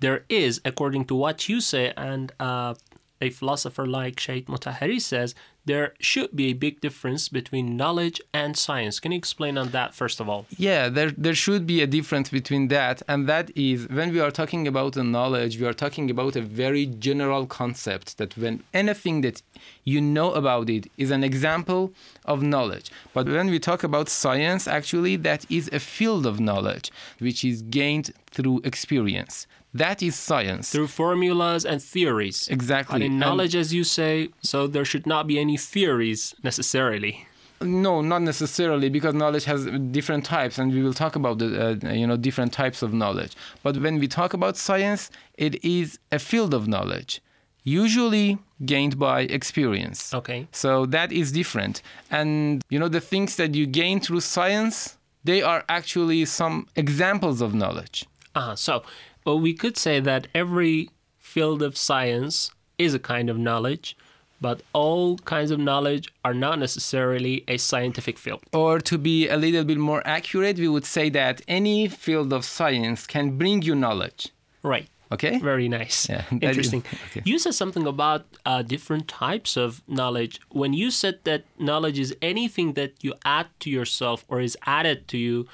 There 0.00 0.24
is, 0.28 0.60
according 0.64 1.04
to 1.06 1.14
what 1.14 1.48
you 1.48 1.60
say, 1.60 1.92
and 1.96 2.32
uh, 2.40 2.74
a 3.20 3.30
philosopher 3.30 3.86
like 3.86 4.18
Shaykh 4.18 4.46
Mutahari 4.48 5.00
says, 5.00 5.34
there 5.66 5.94
should 6.00 6.34
be 6.36 6.46
a 6.50 6.52
big 6.52 6.80
difference 6.80 7.28
between 7.28 7.76
knowledge 7.76 8.20
and 8.32 8.56
science. 8.56 9.00
Can 9.00 9.12
you 9.12 9.18
explain 9.18 9.56
on 9.56 9.70
that 9.70 9.94
first 9.94 10.20
of 10.20 10.28
all? 10.28 10.46
Yeah, 10.56 10.88
there 10.88 11.10
there 11.10 11.34
should 11.34 11.66
be 11.66 11.82
a 11.82 11.86
difference 11.86 12.28
between 12.28 12.68
that, 12.68 13.02
and 13.08 13.28
that 13.28 13.50
is 13.56 13.88
when 13.88 14.12
we 14.12 14.20
are 14.20 14.30
talking 14.30 14.66
about 14.68 14.92
the 14.94 15.04
knowledge, 15.04 15.58
we 15.60 15.66
are 15.66 15.72
talking 15.72 16.10
about 16.10 16.36
a 16.36 16.42
very 16.42 16.86
general 16.86 17.46
concept 17.46 18.18
that 18.18 18.36
when 18.36 18.62
anything 18.72 19.22
that 19.22 19.42
you 19.84 20.00
know 20.00 20.32
about 20.32 20.68
it 20.70 20.90
is 20.96 21.10
an 21.10 21.22
example 21.22 21.92
of 22.24 22.42
knowledge. 22.42 22.90
But 23.12 23.26
when 23.26 23.48
we 23.50 23.58
talk 23.58 23.84
about 23.84 24.08
science, 24.08 24.66
actually 24.66 25.16
that 25.16 25.44
is 25.50 25.68
a 25.72 25.80
field 25.80 26.24
of 26.26 26.40
knowledge 26.40 26.90
which 27.18 27.44
is 27.44 27.62
gained 27.62 28.12
through 28.30 28.60
experience. 28.64 29.46
That 29.72 30.02
is 30.02 30.14
science. 30.14 30.70
Through 30.70 30.86
formulas 30.88 31.64
and 31.64 31.82
theories. 31.82 32.48
Exactly. 32.48 32.94
And 32.94 33.04
in 33.04 33.10
And- 33.12 33.20
knowledge, 33.20 33.54
as 33.56 33.74
you 33.74 33.84
say, 33.84 34.28
so 34.40 34.66
there 34.66 34.84
should 34.84 35.06
not 35.06 35.26
be 35.26 35.38
any 35.38 35.56
theories 35.56 36.34
necessarily. 36.44 37.26
No, 37.60 38.00
not 38.02 38.22
necessarily, 38.22 38.88
because 38.88 39.14
knowledge 39.14 39.44
has 39.44 39.66
different 39.90 40.24
types, 40.24 40.58
and 40.58 40.72
we 40.72 40.82
will 40.82 40.92
talk 40.92 41.16
about 41.16 41.38
the 41.38 41.48
uh, 41.86 41.92
you 41.92 42.06
know 42.06 42.16
different 42.16 42.52
types 42.52 42.82
of 42.82 42.92
knowledge. 42.92 43.32
But 43.62 43.76
when 43.78 43.98
we 43.98 44.06
talk 44.06 44.34
about 44.34 44.56
science, 44.56 45.10
it 45.46 45.64
is 45.64 45.98
a 46.12 46.18
field 46.18 46.52
of 46.52 46.68
knowledge, 46.68 47.22
usually 47.62 48.38
gained 48.64 48.98
by 48.98 49.22
experience. 49.22 50.12
Okay. 50.14 50.46
So 50.52 50.86
that 50.86 51.12
is 51.12 51.32
different, 51.32 51.82
and 52.10 52.62
you 52.70 52.78
know 52.78 52.88
the 52.88 53.00
things 53.00 53.36
that 53.36 53.54
you 53.54 53.66
gain 53.66 54.00
through 54.00 54.20
science, 54.20 54.96
they 55.24 55.42
are 55.42 55.64
actually 55.68 56.24
some 56.24 56.66
examples 56.76 57.40
of 57.40 57.54
knowledge. 57.54 58.06
uh-huh. 58.34 58.56
so, 58.56 58.82
well, 59.24 59.38
we 59.40 59.54
could 59.54 59.76
say 59.76 60.00
that 60.00 60.28
every 60.34 60.90
field 61.18 61.62
of 61.62 61.76
science 61.76 62.50
is 62.78 62.94
a 62.94 62.98
kind 62.98 63.30
of 63.30 63.38
knowledge, 63.38 63.96
but 64.40 64.60
all 64.72 65.16
kinds 65.18 65.50
of 65.50 65.58
knowledge 65.58 66.12
are 66.24 66.34
not 66.34 66.58
necessarily 66.58 67.44
a 67.48 67.56
scientific 67.56 68.18
field. 68.18 68.40
Or 68.52 68.78
to 68.80 68.98
be 68.98 69.28
a 69.28 69.36
little 69.36 69.64
bit 69.64 69.78
more 69.78 70.02
accurate, 70.04 70.58
we 70.58 70.68
would 70.68 70.84
say 70.84 71.08
that 71.10 71.40
any 71.48 71.88
field 71.88 72.32
of 72.32 72.44
science 72.44 73.06
can 73.06 73.38
bring 73.38 73.62
you 73.62 73.74
knowledge. 73.74 74.28
Right. 74.62 74.88
Okay. 75.12 75.38
Very 75.38 75.68
nice. 75.68 76.08
Yeah, 76.08 76.24
is- 76.30 76.38
Interesting. 76.42 76.82
okay. 77.10 77.22
You 77.24 77.38
said 77.38 77.54
something 77.54 77.86
about 77.86 78.24
uh, 78.46 78.62
different 78.62 79.06
types 79.08 79.56
of 79.56 79.82
knowledge. 79.86 80.40
When 80.50 80.72
you 80.72 80.90
said 80.90 81.20
that 81.24 81.44
knowledge 81.58 81.98
is 81.98 82.14
anything 82.22 82.72
that 82.74 82.92
you 83.04 83.14
add 83.24 83.46
to 83.60 83.70
yourself 83.70 84.24
or 84.28 84.40
is 84.40 84.56
added 84.66 85.06
to 85.08 85.18
you, 85.18 85.46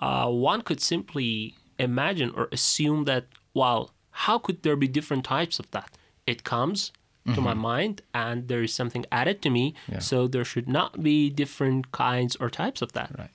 uh, 0.00 0.28
one 0.28 0.62
could 0.62 0.80
simply 0.80 1.54
imagine 1.78 2.30
or 2.36 2.48
assume 2.52 3.04
that, 3.04 3.24
well, 3.54 3.90
how 4.10 4.38
could 4.38 4.62
there 4.62 4.76
be 4.76 4.88
different 4.88 5.24
types 5.24 5.58
of 5.58 5.70
that? 5.72 5.90
It 6.26 6.44
comes 6.44 6.92
to 7.34 7.42
my 7.42 7.52
mind 7.52 8.00
and 8.14 8.48
there 8.48 8.62
is 8.62 8.72
something 8.72 9.04
added 9.12 9.42
to 9.42 9.50
me, 9.50 9.72
Mm-hmm. 9.72 9.92
Yeah. 9.92 9.98
so 9.98 10.26
there 10.28 10.44
should 10.46 10.66
not 10.66 11.02
be 11.02 11.28
different 11.28 11.92
kinds 11.92 12.36
or 12.40 12.48
types 12.48 12.80
of 12.80 12.92
that. 12.92 13.10
Right. 13.18 13.28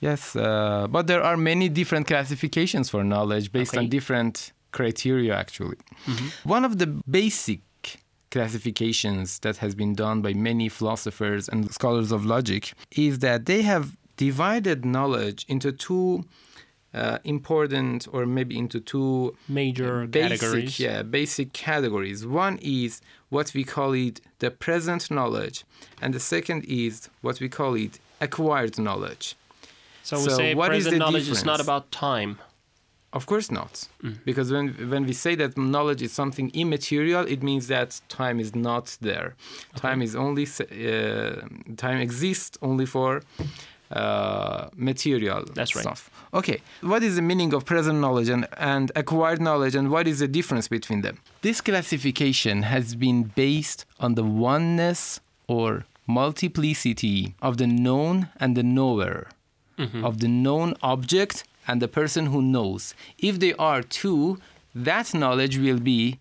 Yes, 0.00 0.36
uh, 0.36 0.86
but 0.90 1.06
there 1.06 1.22
are 1.22 1.36
many 1.38 1.70
different 1.70 2.06
classifications 2.06 2.90
for 2.90 3.02
knowledge 3.02 3.50
based 3.50 3.74
on 3.74 3.88
different 3.88 4.52
criteria, 4.78 5.32
actually. 5.44 5.78
One 6.56 6.64
of 6.68 6.72
the 6.82 6.86
basic 7.20 7.60
classifications 8.34 9.26
that 9.44 9.56
has 9.64 9.72
been 9.82 9.94
done 10.04 10.18
by 10.26 10.32
many 10.50 10.66
philosophers 10.78 11.42
and 11.52 11.60
scholars 11.78 12.10
of 12.16 12.20
logic 12.36 12.62
is 13.06 13.14
that 13.26 13.40
they 13.50 13.62
have 13.72 13.84
divided 14.28 14.78
knowledge 14.96 15.40
into 15.54 15.68
two 15.86 16.24
uh, 16.94 17.18
important, 17.34 17.98
or 18.14 18.20
maybe 18.38 18.54
into 18.64 18.78
two 18.92 19.34
Major 19.62 19.92
basic, 20.06 20.40
categories. 20.40 20.80
yeah, 20.86 21.02
basic 21.20 21.48
categories. 21.52 22.18
One 22.44 22.54
is 22.80 22.90
what 23.36 23.46
we 23.56 23.62
call 23.74 23.90
it 24.06 24.16
the 24.42 24.50
present 24.66 25.02
knowledge, 25.10 25.56
and 26.02 26.10
the 26.16 26.20
second 26.34 26.60
is 26.84 26.92
what 27.26 27.36
we 27.42 27.48
call 27.58 27.72
it 27.86 27.94
acquired 28.26 28.74
knowledge. 28.88 29.26
So 30.02 30.16
we 30.16 30.30
So 30.30 30.36
say 30.40 30.54
what 30.60 30.70
is 30.74 30.84
present 30.84 30.92
the 30.94 30.98
knowledge 31.04 31.28
is 31.28 31.44
not 31.44 31.58
difference? 31.58 31.62
about 31.68 31.84
time. 31.92 32.32
Of 33.12 33.24
course 33.24 33.50
not, 33.50 33.88
because 34.26 34.52
when 34.52 34.68
when 34.90 35.06
we 35.06 35.14
say 35.14 35.34
that 35.36 35.56
knowledge 35.56 36.02
is 36.02 36.12
something 36.12 36.50
immaterial, 36.52 37.24
it 37.26 37.42
means 37.42 37.66
that 37.68 38.00
time 38.08 38.38
is 38.38 38.54
not 38.54 38.98
there. 39.00 39.34
Time 39.76 40.02
is 40.02 40.14
only 40.14 40.44
uh, 40.44 41.40
time 41.76 41.98
exists 42.02 42.58
only 42.60 42.84
for 42.84 43.22
uh, 43.90 44.68
material 44.76 45.44
That's 45.54 45.74
right. 45.74 45.82
stuff. 45.82 46.10
Okay, 46.34 46.60
what 46.82 47.02
is 47.02 47.16
the 47.16 47.22
meaning 47.22 47.54
of 47.54 47.64
present 47.64 47.98
knowledge 48.00 48.28
and, 48.28 48.46
and 48.58 48.92
acquired 48.94 49.40
knowledge, 49.40 49.74
and 49.74 49.90
what 49.90 50.06
is 50.06 50.18
the 50.18 50.28
difference 50.28 50.68
between 50.68 51.00
them? 51.00 51.16
This 51.40 51.62
classification 51.62 52.62
has 52.62 52.94
been 52.94 53.22
based 53.34 53.86
on 53.98 54.14
the 54.14 54.24
oneness 54.24 55.20
or 55.46 55.86
multiplicity 56.06 57.34
of 57.40 57.56
the 57.56 57.66
known 57.66 58.28
and 58.38 58.56
the 58.56 58.62
knower, 58.62 59.28
of 60.02 60.18
the 60.18 60.28
known 60.28 60.74
object 60.82 61.44
and 61.68 61.80
the 61.82 61.86
person 61.86 62.26
who 62.26 62.40
knows. 62.42 62.94
If 63.18 63.38
they 63.38 63.52
are 63.54 63.82
two, 63.82 64.38
that 64.74 65.14
knowledge 65.14 65.58
will 65.58 65.78
be 65.78 66.18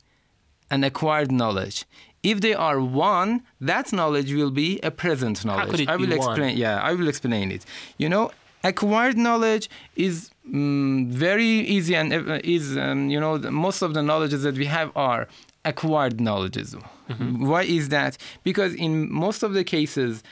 an 0.70 0.84
acquired 0.84 1.32
knowledge. 1.32 1.86
If 2.22 2.42
they 2.42 2.54
are 2.54 2.82
one, 2.82 3.44
that 3.62 3.94
knowledge 3.94 4.34
will 4.34 4.52
be 4.52 4.80
a 4.84 4.92
present 4.92 5.46
knowledge. 5.46 5.70
could 5.70 5.80
it 5.80 5.90
I 5.90 5.96
will 5.96 6.08
be 6.08 6.18
one? 6.18 6.30
explain. 6.32 6.58
Yeah, 6.58 6.82
I 6.82 6.94
will 6.94 7.08
explain 7.08 7.52
it. 7.52 7.66
You 7.98 8.10
know, 8.10 8.32
acquired 8.64 9.18
knowledge 9.18 9.70
is 9.96 10.30
mm, 10.50 11.08
very 11.08 11.46
easy 11.46 11.96
and 11.96 12.12
uh, 12.14 12.40
is 12.44 12.78
um, 12.78 13.10
you 13.10 13.20
know 13.20 13.38
the, 13.38 13.52
most 13.52 13.82
of 13.82 13.94
the 13.94 14.02
knowledges 14.02 14.44
that 14.44 14.58
we 14.58 14.66
have 14.66 14.92
are 14.96 15.28
acquired 15.64 16.20
knowledges. 16.20 16.76
Mm-hmm. 16.76 17.48
Why 17.48 17.64
is 17.64 17.90
that? 17.90 18.18
Because 18.44 18.74
in 18.74 19.12
most 19.12 19.44
of 19.44 19.54
the 19.54 19.64
cases, 19.64 20.24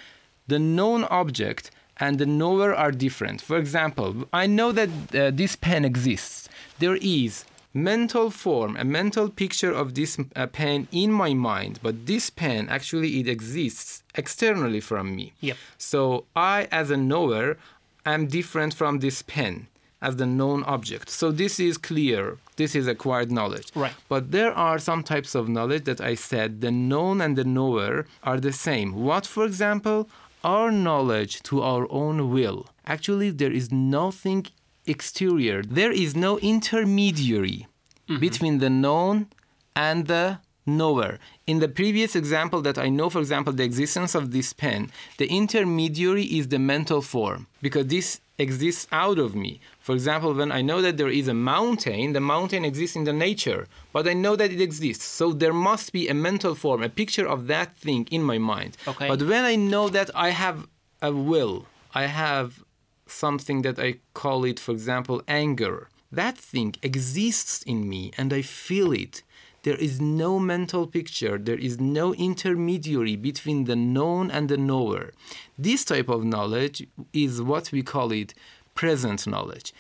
the 0.47 0.59
known 0.59 1.05
object 1.05 1.71
and 1.97 2.19
the 2.19 2.25
knower 2.25 2.73
are 2.73 2.91
different. 2.91 3.41
For 3.41 3.57
example, 3.57 4.27
I 4.33 4.47
know 4.47 4.71
that 4.71 4.89
uh, 5.13 5.31
this 5.31 5.55
pen 5.55 5.85
exists. 5.85 6.49
There 6.79 6.97
is 7.01 7.45
mental 7.73 8.29
form, 8.29 8.77
a 8.77 8.83
mental 8.83 9.29
picture 9.29 9.71
of 9.71 9.95
this 9.95 10.17
uh, 10.35 10.47
pen 10.47 10.87
in 10.91 11.11
my 11.11 11.33
mind, 11.33 11.79
but 11.83 12.05
this 12.05 12.29
pen 12.29 12.69
actually 12.69 13.19
it 13.19 13.27
exists 13.27 14.03
externally 14.15 14.79
from 14.79 15.15
me. 15.15 15.33
Yep. 15.41 15.57
So 15.77 16.25
I, 16.35 16.67
as 16.71 16.89
a 16.89 16.97
knower, 16.97 17.57
am 18.05 18.27
different 18.27 18.73
from 18.73 18.99
this 18.99 19.21
pen 19.21 19.67
as 20.01 20.17
the 20.17 20.25
known 20.25 20.63
object. 20.63 21.09
So 21.09 21.31
this 21.31 21.59
is 21.59 21.77
clear. 21.77 22.37
This 22.57 22.75
is 22.75 22.87
acquired 22.87 23.31
knowledge. 23.31 23.71
Right. 23.75 23.93
But 24.07 24.31
there 24.31 24.53
are 24.53 24.77
some 24.79 25.03
types 25.03 25.35
of 25.35 25.49
knowledge 25.49 25.85
that 25.85 25.99
I 25.99 26.15
said 26.15 26.61
the 26.61 26.71
known 26.71 27.21
and 27.21 27.35
the 27.35 27.43
knower 27.43 28.05
are 28.23 28.39
the 28.39 28.53
same. 28.53 28.93
What, 28.93 29.25
for 29.25 29.45
example, 29.45 30.07
our 30.45 30.71
knowledge 30.71 31.41
to 31.41 31.63
our 31.63 31.87
own 31.89 32.29
will. 32.31 32.67
Actually, 32.85 33.31
there 33.31 33.51
is 33.51 33.71
nothing 33.71 34.45
exterior. 34.85 35.63
There 35.63 35.91
is 35.91 36.15
no 36.15 36.37
intermediary 36.39 37.65
mm-hmm. 38.07 38.19
between 38.19 38.59
the 38.59 38.69
known 38.69 39.27
and 39.75 40.05
the 40.05 40.39
knower. 40.65 41.17
In 41.47 41.59
the 41.59 41.67
previous 41.67 42.15
example 42.15 42.61
that 42.61 42.77
I 42.77 42.89
know, 42.89 43.09
for 43.09 43.19
example, 43.19 43.53
the 43.53 43.63
existence 43.63 44.13
of 44.13 44.31
this 44.31 44.53
pen, 44.53 44.91
the 45.17 45.27
intermediary 45.27 46.25
is 46.25 46.47
the 46.49 46.59
mental 46.59 47.01
form 47.01 47.47
because 47.61 47.87
this 47.87 48.21
exists 48.37 48.87
out 48.91 49.17
of 49.19 49.35
me. 49.35 49.59
For 49.79 49.93
example, 49.93 50.33
when 50.33 50.51
I 50.51 50.61
know 50.61 50.81
that 50.81 50.97
there 50.97 51.09
is 51.09 51.27
a 51.27 51.33
mountain, 51.33 52.13
the 52.13 52.19
mountain 52.19 52.65
exists 52.65 52.95
in 52.95 53.05
the 53.05 53.13
nature, 53.13 53.67
but 53.93 54.07
I 54.07 54.13
know 54.13 54.35
that 54.35 54.51
it 54.51 54.61
exists. 54.61 55.05
So 55.05 55.31
there 55.31 55.53
must 55.53 55.93
be 55.93 56.07
a 56.07 56.13
mental 56.13 56.55
form, 56.55 56.83
a 56.83 56.89
picture 56.89 57.27
of 57.27 57.47
that 57.47 57.77
thing 57.77 58.07
in 58.11 58.23
my 58.23 58.37
mind. 58.37 58.77
Okay. 58.87 59.07
But 59.07 59.21
when 59.21 59.45
I 59.45 59.55
know 59.55 59.89
that 59.89 60.09
I 60.13 60.29
have 60.29 60.67
a 61.01 61.11
will, 61.11 61.65
I 61.93 62.05
have 62.07 62.63
something 63.07 63.61
that 63.61 63.79
I 63.79 63.95
call 64.13 64.43
it, 64.45 64.59
for 64.59 64.71
example, 64.71 65.21
anger. 65.27 65.89
That 66.11 66.37
thing 66.37 66.75
exists 66.81 67.63
in 67.63 67.89
me 67.89 68.11
and 68.17 68.33
I 68.33 68.41
feel 68.41 68.91
it. 68.91 69.23
There 69.65 69.79
is 69.87 69.99
no 69.99 70.31
mental 70.39 70.85
picture, 70.97 71.35
there 71.49 71.57
is 71.57 71.79
no 71.79 72.13
intermediary 72.13 73.15
between 73.15 73.59
the 73.65 73.75
known 73.75 74.29
and 74.29 74.47
the 74.47 74.57
knower. 74.57 75.03
This 75.57 75.83
type 75.83 76.07
of 76.07 76.23
knowledge 76.23 76.77
is 77.13 77.41
what 77.41 77.71
we 77.71 77.81
call 77.81 78.11
it 78.11 78.35
present 78.75 79.25
knowledge. 79.25 79.73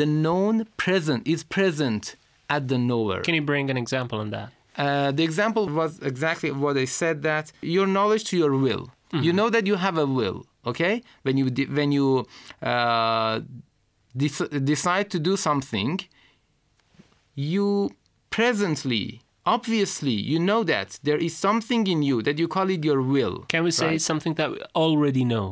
The 0.00 0.04
known 0.04 0.66
present 0.76 1.26
is 1.26 1.42
present 1.42 2.16
at 2.50 2.68
the 2.68 2.76
knower. 2.76 3.22
Can 3.22 3.34
you 3.34 3.46
bring 3.52 3.70
an 3.70 3.78
example 3.78 4.18
on 4.20 4.28
that? 4.36 4.48
Uh, 4.76 5.10
the 5.10 5.24
example 5.24 5.64
was 5.80 5.98
exactly 6.00 6.50
what 6.50 6.76
I 6.76 6.84
said 6.84 7.22
that 7.22 7.50
your 7.62 7.86
knowledge 7.86 8.24
to 8.30 8.36
your 8.36 8.54
will. 8.66 8.90
You 9.12 9.32
know 9.32 9.48
that 9.50 9.66
you 9.66 9.74
have 9.74 9.96
a 9.98 10.06
will, 10.06 10.46
okay? 10.64 11.02
When 11.22 11.36
you 11.36 11.50
de- 11.50 11.70
when 11.78 11.90
you 11.90 12.26
uh, 12.62 13.40
dec- 14.16 14.64
decide 14.64 15.10
to 15.14 15.18
do 15.18 15.34
something, 15.36 15.98
you 17.34 17.90
presently, 18.30 19.22
obviously, 19.56 20.12
you 20.32 20.38
know 20.38 20.60
that 20.72 20.88
there 21.02 21.18
is 21.26 21.32
something 21.46 21.82
in 21.94 22.00
you 22.08 22.16
that 22.26 22.36
you 22.38 22.46
call 22.56 22.70
it 22.70 22.82
your 22.90 23.00
will. 23.14 23.34
Can 23.52 23.62
we 23.64 23.72
say 23.80 23.86
right? 23.86 24.00
something 24.10 24.34
that 24.40 24.48
we 24.52 24.58
already 24.84 25.24
know? 25.32 25.46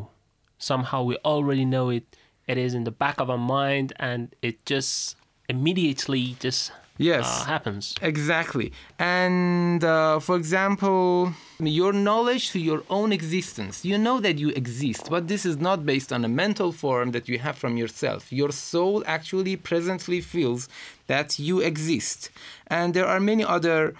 Somehow 0.71 1.01
we 1.11 1.15
already 1.25 1.65
know 1.75 1.87
it. 1.91 2.05
It 2.47 2.57
is 2.67 2.73
in 2.79 2.85
the 2.85 2.91
back 3.05 3.17
of 3.23 3.29
our 3.35 3.39
mind, 3.61 3.93
and 4.11 4.23
it 4.49 4.57
just 4.65 5.17
immediately 5.49 6.37
just 6.41 6.73
Yes. 7.11 7.27
uh, 7.27 7.45
happens. 7.55 7.85
Exactly. 8.03 8.73
And 8.99 9.81
uh, 9.85 10.19
for 10.27 10.37
example, 10.37 11.33
your 11.61 11.93
knowledge 11.93 12.51
to 12.53 12.59
your 12.59 12.83
own 12.89 13.13
existence. 13.13 13.85
You 13.85 13.99
know 13.99 14.21
that 14.21 14.39
you 14.39 14.51
exist, 14.51 15.09
but 15.11 15.29
this 15.29 15.45
is 15.45 15.57
not 15.57 15.85
based 15.85 16.13
on 16.13 16.25
a 16.25 16.29
mental 16.29 16.73
form 16.73 17.11
that 17.13 17.29
you 17.29 17.39
have 17.39 17.57
from 17.59 17.77
yourself. 17.77 18.33
Your 18.33 18.53
soul 18.53 19.03
actually 19.07 19.57
presently 19.57 20.21
feels 20.21 20.69
that 21.09 21.39
you 21.39 21.61
exist. 21.61 22.31
And 22.69 22.95
there 22.95 23.07
are 23.07 23.19
many 23.21 23.45
other 23.45 23.95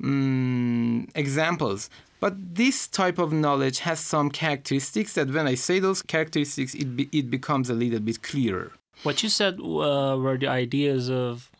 mm, 0.00 1.10
examples. 1.14 1.90
But 2.20 2.54
this 2.54 2.86
type 2.86 3.18
of 3.18 3.32
knowledge 3.32 3.80
has 3.80 3.98
some 3.98 4.30
characteristics 4.30 5.14
that 5.14 5.28
when 5.30 5.46
I 5.46 5.56
say 5.56 5.80
those 5.80 6.02
characteristics, 6.02 6.74
it, 6.74 6.96
be, 6.96 7.08
it 7.12 7.30
becomes 7.30 7.68
a 7.68 7.74
little 7.74 8.00
bit 8.00 8.22
clearer. 8.22 8.72
What 9.02 9.22
you 9.22 9.28
said 9.28 9.58
uh, 9.58 10.16
were 10.18 10.38
the 10.38 10.46
ideas 10.46 11.10
of 11.10 11.50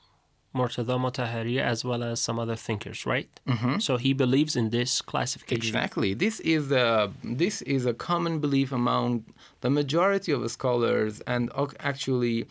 Murtada 0.55 0.99
Mutahari 0.99 1.59
as 1.59 1.85
well 1.85 2.03
as 2.03 2.21
some 2.21 2.39
other 2.39 2.57
thinkers, 2.57 3.07
right? 3.07 3.29
Mm-hmm. 3.49 3.79
So 3.79 3.97
he 3.97 4.13
believes 4.13 4.55
in 4.55 4.71
this 4.71 5.01
classification. 5.01 5.65
Exactly. 5.65 6.15
This 6.15 6.41
is 6.41 6.69
the 6.69 7.11
this 7.25 7.63
is 7.63 7.87
a 7.87 7.95
common 7.95 8.39
belief 8.39 8.71
among 8.73 9.25
the 9.63 9.71
majority 9.71 10.33
of 10.33 10.49
scholars 10.51 11.23
and 11.27 11.51
actually 11.81 12.47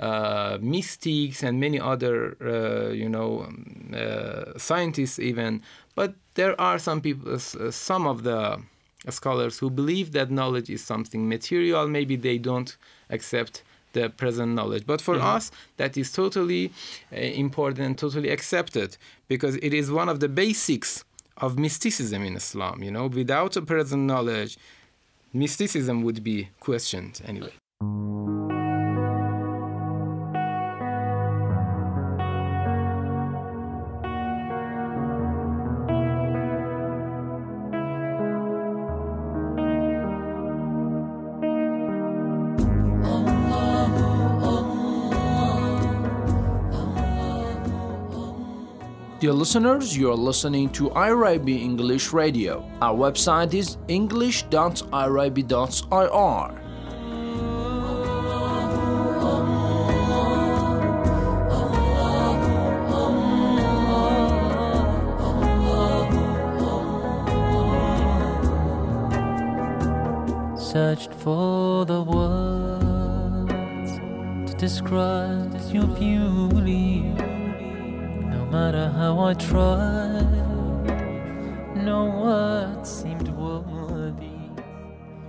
uh, 0.00 0.58
mystics 0.60 1.42
and 1.42 1.60
many 1.60 1.78
other 1.78 2.36
uh, 2.42 2.92
you 2.92 3.08
know 3.08 3.44
um, 3.44 3.92
uh, 3.94 4.58
scientists 4.58 5.18
even. 5.18 5.62
But 5.94 6.14
there 6.34 6.60
are 6.60 6.78
some 6.78 7.00
people, 7.00 7.34
uh, 7.34 7.70
some 7.70 8.06
of 8.06 8.24
the 8.24 8.60
scholars 9.10 9.58
who 9.58 9.70
believe 9.70 10.12
that 10.12 10.30
knowledge 10.30 10.70
is 10.70 10.82
something 10.82 11.28
material. 11.28 11.86
Maybe 11.86 12.16
they 12.16 12.38
don't 12.38 12.76
accept 13.10 13.62
the 13.94 14.10
present 14.10 14.54
knowledge. 14.54 14.84
But 14.86 15.00
for 15.00 15.16
us, 15.16 15.50
that 15.78 15.96
is 15.96 16.12
totally 16.12 16.70
uh, 17.12 17.16
important, 17.16 17.98
totally 17.98 18.28
accepted, 18.28 18.96
because 19.26 19.56
it 19.56 19.72
is 19.72 19.90
one 19.90 20.08
of 20.08 20.20
the 20.20 20.28
basics 20.28 21.04
of 21.38 21.58
mysticism 21.58 22.22
in 22.22 22.36
Islam. 22.36 22.82
You 22.82 22.92
know, 22.92 23.06
without 23.06 23.56
a 23.56 23.62
present 23.62 24.02
knowledge, 24.02 24.58
mysticism 25.32 26.02
would 26.02 26.22
be 26.22 26.50
questioned 26.60 27.20
anyway. 27.24 27.54
Listeners, 49.44 49.94
you 49.94 50.10
are 50.10 50.16
listening 50.16 50.70
to 50.70 50.88
IRIB 50.88 51.50
English 51.50 52.14
Radio. 52.14 52.64
Our 52.80 52.96
website 52.96 53.52
is 53.52 53.76
english.irib.ir. 53.88 54.50
searched 70.58 71.12
for 71.12 71.84
the 71.84 72.02
words 72.02 73.92
to 74.50 74.56
describe 74.58 75.54
your 75.70 75.86
beauty. 75.86 77.33
Matter 78.54 78.86
how 78.90 79.18
I 79.18 79.34
tried, 79.34 80.30
no 81.74 82.04
words 82.22 82.88
seemed 82.88 83.26
worthy. 83.30 84.38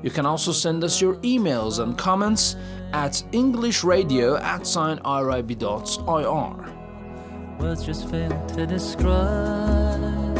You 0.03 0.11
can 0.11 0.27
also 0.27 0.51
send 0.51 0.83
us 0.83 1.01
your 1.01 1.15
emails 1.33 1.79
and 1.79 1.97
comments 1.97 2.55
at 2.93 3.23
englishradio 3.31 4.39
at 4.43 4.61
signirib.ir. 4.61 6.71
Words 7.59 7.83
just 7.83 8.07
fail 8.11 8.45
to 8.49 8.67
describe 8.67 10.37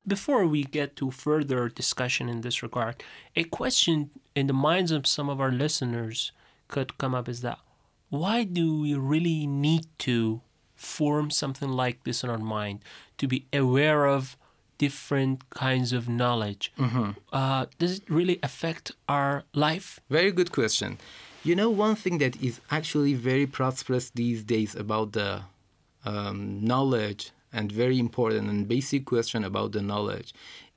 Before 0.02 0.50
we 0.50 0.64
get 0.64 0.96
to 0.96 1.12
further 1.12 1.68
discussion 1.68 2.28
in 2.28 2.40
this 2.40 2.61
regard, 2.61 3.04
a 3.37 3.44
question 3.44 4.11
in 4.35 4.48
the 4.48 4.52
minds 4.52 4.90
of 4.90 5.06
some 5.06 5.30
of 5.30 5.40
our 5.40 5.52
listeners 5.52 6.32
could 6.66 6.98
come 6.98 7.14
up 7.14 7.28
is 7.28 7.42
that 7.42 7.61
why 8.09 8.42
do 8.42 8.80
we 8.80 8.96
really 8.96 9.46
need 9.46 9.87
to 10.11 10.40
form 10.74 11.30
something 11.30 11.70
like 11.70 12.02
this 12.02 12.24
in 12.24 12.30
our 12.30 12.37
mind 12.37 12.80
to 13.18 13.28
be 13.28 13.46
aware 13.52 14.06
of 14.06 14.37
different 14.78 15.48
kinds 15.50 15.92
of 15.92 16.08
knowledge, 16.08 16.72
uh, 17.32 17.66
does 17.78 17.98
it 17.98 18.04
really 18.08 18.38
affect 18.42 18.92
our 19.08 19.44
life? 19.54 20.00
Very 20.10 20.32
good 20.32 20.50
question. 20.52 20.98
You 21.44 21.54
know, 21.56 21.70
one 21.70 21.94
thing 21.94 22.18
that 22.18 22.34
is 22.42 22.60
actually 22.70 23.14
very 23.14 23.46
prosperous 23.46 24.10
these 24.10 24.42
days 24.44 24.74
about 24.74 25.12
the 25.12 25.42
um, 26.04 26.64
knowledge 26.64 27.30
and 27.52 27.70
very 27.70 27.98
important 27.98 28.48
and 28.50 28.66
basic 28.68 29.04
question 29.04 29.44
about 29.44 29.72
the 29.72 29.80
knowledge 29.82 30.34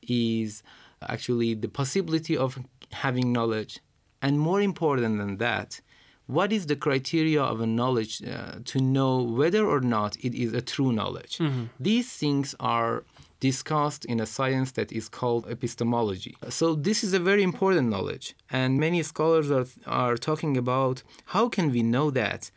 is 0.08 0.64
actually 1.02 1.54
the 1.56 1.68
possibility 1.68 2.38
of 2.38 2.60
having 2.92 3.32
knowledge. 3.34 3.80
And 4.22 4.40
more 4.40 4.62
important 4.62 5.18
than 5.18 5.38
that, 5.38 5.82
what 6.28 6.52
is 6.54 6.68
the 6.68 6.76
criteria 6.76 7.42
of 7.42 7.60
a 7.62 7.66
knowledge 7.66 8.22
uh, 8.24 8.60
to 8.66 8.80
know 8.80 9.22
whether 9.22 9.66
or 9.66 9.82
not 9.82 10.16
it 10.24 10.36
is 10.36 10.54
a 10.54 10.62
true 10.62 10.92
knowledge? 10.92 11.40
These 11.80 12.12
things 12.14 12.54
are 12.60 13.04
discussed 13.40 14.06
in 14.06 14.20
a 14.20 14.26
science 14.26 14.72
that 14.72 14.92
is 14.92 15.08
called 15.10 15.48
epistemology. 15.50 16.36
So 16.50 16.76
this 16.76 17.04
is 17.04 17.14
a 17.14 17.20
very 17.20 17.44
important 17.44 17.90
knowledge, 17.90 18.36
and 18.50 18.80
many 18.80 19.02
scholars 19.04 19.50
are, 19.52 19.66
are 19.86 20.18
talking 20.18 20.58
about 20.58 21.04
how 21.26 21.50
can 21.50 21.72
we 21.72 21.84
know 21.84 22.12
that 22.12 22.52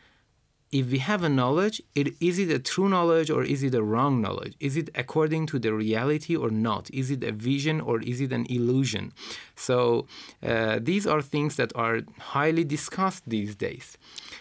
if 0.72 0.90
we 0.90 0.98
have 0.98 1.22
a 1.22 1.28
knowledge, 1.28 1.82
it, 1.94 2.14
is 2.20 2.38
it 2.38 2.50
a 2.50 2.58
true 2.58 2.88
knowledge 2.88 3.28
or 3.30 3.44
is 3.44 3.62
it 3.62 3.74
a 3.74 3.82
wrong 3.82 4.22
knowledge? 4.22 4.54
Is 4.58 4.78
it 4.78 4.88
according 4.94 5.46
to 5.48 5.58
the 5.58 5.74
reality 5.74 6.34
or 6.34 6.50
not? 6.50 6.88
Is 6.90 7.10
it 7.10 7.22
a 7.22 7.30
vision 7.30 7.80
or 7.80 8.00
is 8.00 8.22
it 8.22 8.32
an 8.32 8.46
illusion? 8.48 9.12
So 9.54 10.06
uh, 10.42 10.78
these 10.80 11.06
are 11.06 11.20
things 11.20 11.56
that 11.56 11.72
are 11.76 12.00
highly 12.18 12.64
discussed 12.64 13.24
these 13.28 13.54
days. 13.54 13.98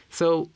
So 0.09 0.49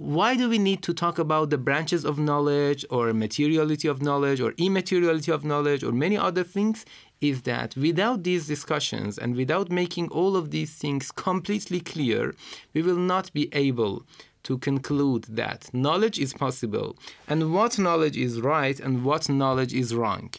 why 0.00 0.34
do 0.34 0.48
we 0.48 0.56
need 0.58 0.82
to 0.82 0.94
talk 0.94 1.18
about 1.18 1.50
the 1.50 1.58
branches 1.58 2.06
of 2.06 2.18
knowledge 2.18 2.86
or 2.88 3.12
materiality 3.12 3.86
of 3.86 4.00
knowledge 4.00 4.40
or 4.40 4.54
immateriality 4.56 5.30
of 5.30 5.44
knowledge 5.44 5.84
or 5.84 5.92
many 5.92 6.16
other 6.16 6.42
things? 6.42 6.86
Is 7.20 7.42
that 7.42 7.76
without 7.76 8.22
these 8.22 8.46
discussions 8.46 9.18
and 9.18 9.36
without 9.36 9.70
making 9.70 10.08
all 10.08 10.36
of 10.36 10.52
these 10.52 10.72
things 10.72 11.12
completely 11.12 11.80
clear 11.80 12.34
we 12.72 12.80
will 12.80 12.96
not 12.96 13.30
be 13.34 13.50
able 13.52 14.06
to 14.44 14.56
conclude 14.56 15.24
that 15.24 15.68
knowledge 15.74 16.18
is 16.18 16.32
possible 16.32 16.96
and 17.28 17.52
what 17.52 17.78
knowledge 17.78 18.16
is 18.16 18.40
right 18.40 18.80
and 18.80 19.04
what 19.04 19.28
knowledge 19.28 19.74
is 19.74 19.94
wrong. 19.94 20.30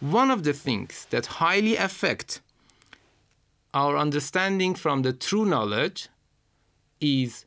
One 0.00 0.30
of 0.30 0.42
the 0.42 0.52
things 0.52 1.06
that 1.08 1.24
highly 1.40 1.74
affect 1.76 2.42
our 3.72 3.96
understanding 3.96 4.74
from 4.74 5.00
the 5.00 5.14
true 5.14 5.46
knowledge 5.46 6.10
is 7.00 7.45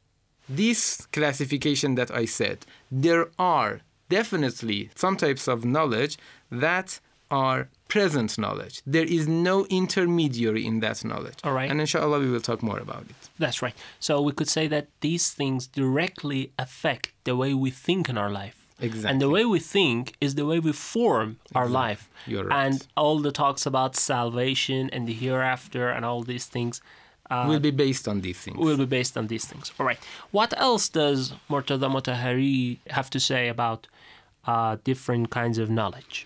this 0.49 1.05
classification 1.11 1.95
that 1.95 2.11
I 2.11 2.25
said. 2.25 2.65
There 2.91 3.29
are 3.37 3.81
definitely 4.09 4.89
some 4.95 5.15
types 5.15 5.47
of 5.47 5.63
knowledge 5.63 6.17
that 6.51 6.99
are 7.31 7.69
present 7.87 8.37
knowledge. 8.37 8.81
There 8.85 9.05
is 9.05 9.27
no 9.27 9.65
intermediary 9.65 10.65
in 10.65 10.79
that 10.79 11.03
knowledge. 11.05 11.37
All 11.43 11.53
right. 11.53 11.69
And 11.69 11.79
inshallah, 11.79 12.19
we 12.19 12.29
will 12.29 12.41
talk 12.41 12.63
more 12.63 12.79
about 12.79 13.03
it. 13.09 13.15
That's 13.37 13.61
right. 13.61 13.75
So 13.99 14.21
we 14.21 14.31
could 14.31 14.49
say 14.49 14.67
that 14.67 14.87
these 15.01 15.31
things 15.31 15.67
directly 15.67 16.51
affect 16.57 17.11
the 17.23 17.35
way 17.35 17.53
we 17.53 17.69
think 17.69 18.09
in 18.09 18.17
our 18.17 18.31
life. 18.31 18.55
Exactly. 18.81 19.11
And 19.11 19.21
the 19.21 19.29
way 19.29 19.45
we 19.45 19.59
think 19.59 20.15
is 20.21 20.35
the 20.35 20.45
way 20.45 20.59
we 20.59 20.71
form 20.71 21.37
our 21.53 21.67
life. 21.67 22.09
You're 22.25 22.45
right. 22.45 22.65
And 22.65 22.87
all 22.95 23.19
the 23.19 23.31
talks 23.31 23.65
about 23.65 23.95
salvation 23.95 24.89
and 24.91 25.07
the 25.07 25.13
hereafter 25.13 25.89
and 25.89 26.05
all 26.05 26.23
these 26.23 26.45
things 26.45 26.81
will 27.29 27.59
be 27.59 27.71
based 27.71 28.07
on 28.07 28.21
these 28.21 28.39
things. 28.39 28.57
will 28.57 28.77
be 28.77 28.85
based 28.85 29.17
on 29.17 29.27
these 29.27 29.45
things. 29.45 29.71
All 29.79 29.85
right. 29.85 29.99
What 30.31 30.53
else 30.57 30.89
does 30.89 31.33
Murtada 31.49 31.89
Mutahari 31.89 32.79
have 32.87 33.09
to 33.11 33.19
say 33.19 33.47
about 33.47 33.87
uh, 34.45 34.77
different 34.83 35.29
kinds 35.29 35.57
of 35.57 35.69
knowledge? 35.69 36.25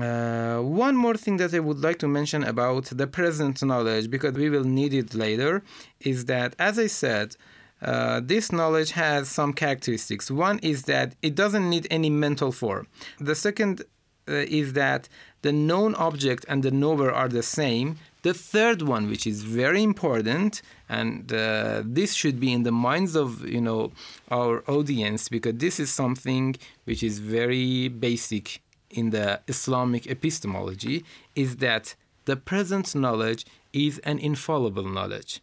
Uh, 0.00 0.60
one 0.60 0.96
more 0.96 1.14
thing 1.14 1.36
that 1.36 1.52
I 1.52 1.58
would 1.58 1.80
like 1.80 1.98
to 1.98 2.08
mention 2.08 2.42
about 2.42 2.84
the 2.86 3.06
present 3.06 3.62
knowledge, 3.62 4.10
because 4.10 4.32
we 4.32 4.48
will 4.48 4.64
need 4.64 4.94
it 4.94 5.14
later, 5.14 5.62
is 6.00 6.24
that, 6.24 6.56
as 6.58 6.78
I 6.78 6.86
said, 6.86 7.36
uh, 7.82 8.20
this 8.24 8.50
knowledge 8.50 8.92
has 8.92 9.28
some 9.28 9.52
characteristics. 9.52 10.30
One 10.30 10.58
is 10.60 10.84
that 10.84 11.14
it 11.20 11.34
doesn't 11.34 11.68
need 11.68 11.86
any 11.90 12.08
mental 12.08 12.50
form. 12.50 12.86
The 13.20 13.34
second 13.34 13.82
uh, 14.26 14.32
is 14.60 14.72
that 14.72 15.10
the 15.42 15.52
known 15.52 15.94
object 15.96 16.46
and 16.48 16.62
the 16.62 16.70
knower 16.70 17.12
are 17.12 17.28
the 17.28 17.42
same. 17.42 17.98
The 18.24 18.32
third 18.32 18.80
one, 18.80 19.10
which 19.10 19.26
is 19.26 19.42
very 19.44 19.82
important, 19.82 20.62
and 20.88 21.30
uh, 21.30 21.82
this 21.84 22.14
should 22.14 22.40
be 22.40 22.54
in 22.54 22.62
the 22.62 22.72
minds 22.72 23.14
of 23.16 23.46
you 23.46 23.60
know 23.60 23.92
our 24.30 24.64
audience, 24.66 25.28
because 25.28 25.56
this 25.66 25.78
is 25.78 25.90
something 25.92 26.56
which 26.88 27.02
is 27.02 27.18
very 27.18 27.88
basic 27.88 28.62
in 28.90 29.10
the 29.10 29.28
Islamic 29.46 30.06
epistemology, 30.06 31.04
is 31.36 31.56
that 31.56 31.94
the 32.24 32.36
present 32.50 32.94
knowledge 32.94 33.44
is 33.74 33.98
an 34.10 34.18
infallible 34.30 34.88
knowledge. 34.96 35.42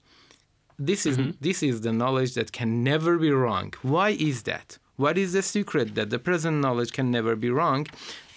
This 0.80 1.06
is 1.06 1.18
this 1.40 1.62
is 1.62 1.82
the 1.82 1.94
knowledge 1.94 2.34
that 2.34 2.52
can 2.52 2.84
never 2.84 3.20
be 3.20 3.30
wrong. 3.30 3.68
Why 3.84 4.10
is 4.32 4.38
that? 4.52 4.80
What 4.96 5.20
is 5.20 5.34
the 5.34 5.44
secret 5.44 5.94
that 5.94 6.10
the 6.10 6.22
present 6.30 6.58
knowledge 6.66 6.94
can 6.94 7.12
never 7.12 7.36
be 7.36 7.52
wrong? 7.52 7.86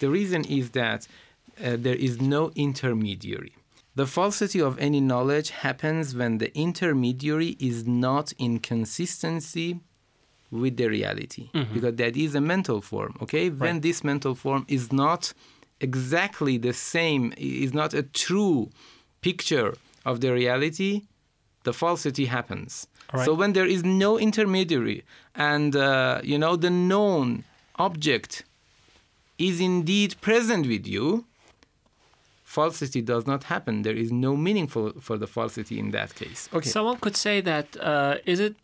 The 0.01 0.09
reason 0.19 0.41
is 0.59 0.65
that 0.81 1.07
uh, 1.07 1.77
there 1.85 1.99
is 2.07 2.21
no 2.21 2.51
intermediary 2.55 3.55
the 3.95 4.05
falsity 4.05 4.61
of 4.61 4.77
any 4.79 4.99
knowledge 4.99 5.49
happens 5.49 6.15
when 6.15 6.37
the 6.37 6.55
intermediary 6.57 7.55
is 7.59 7.87
not 7.87 8.33
in 8.37 8.59
consistency 8.59 9.79
with 10.51 10.77
the 10.77 10.87
reality 10.87 11.49
because 11.73 11.95
that 11.95 12.15
is 12.15 12.35
a 12.35 12.41
mental 12.41 12.81
form 12.81 13.15
okay 13.21 13.49
when 13.49 13.81
this 13.81 14.03
mental 14.03 14.35
form 14.35 14.65
is 14.67 14.91
not 14.91 15.33
exactly 15.81 16.57
the 16.57 16.73
same 16.73 17.33
is 17.37 17.73
not 17.73 17.93
a 17.93 18.03
true 18.03 18.69
picture 19.21 19.73
of 20.05 20.21
the 20.21 20.31
reality 20.31 21.01
the 21.65 21.73
falsity 21.73 22.25
happens. 22.25 22.87
Right. 23.13 23.25
So 23.25 23.33
when 23.33 23.53
there 23.53 23.65
is 23.65 23.83
no 23.83 24.17
intermediary 24.17 25.03
and 25.35 25.75
uh, 25.75 26.21
you 26.23 26.37
know 26.39 26.55
the 26.55 26.69
known 26.69 27.43
object 27.77 28.45
is 29.37 29.59
indeed 29.59 30.15
present 30.21 30.65
with 30.65 30.87
you, 30.87 31.25
falsity 32.57 33.01
does 33.13 33.23
not 33.31 33.41
happen. 33.53 33.73
There 33.87 33.99
is 34.03 34.09
no 34.27 34.31
meaning 34.47 34.67
for, 34.73 34.85
for 35.07 35.15
the 35.23 35.29
falsity 35.35 35.75
in 35.83 35.89
that 35.97 36.09
case. 36.21 36.41
Okay. 36.57 36.69
Someone 36.75 36.97
could 37.03 37.17
say 37.25 37.35
that 37.51 37.67
uh, 37.91 38.33
is 38.33 38.39
it 38.47 38.55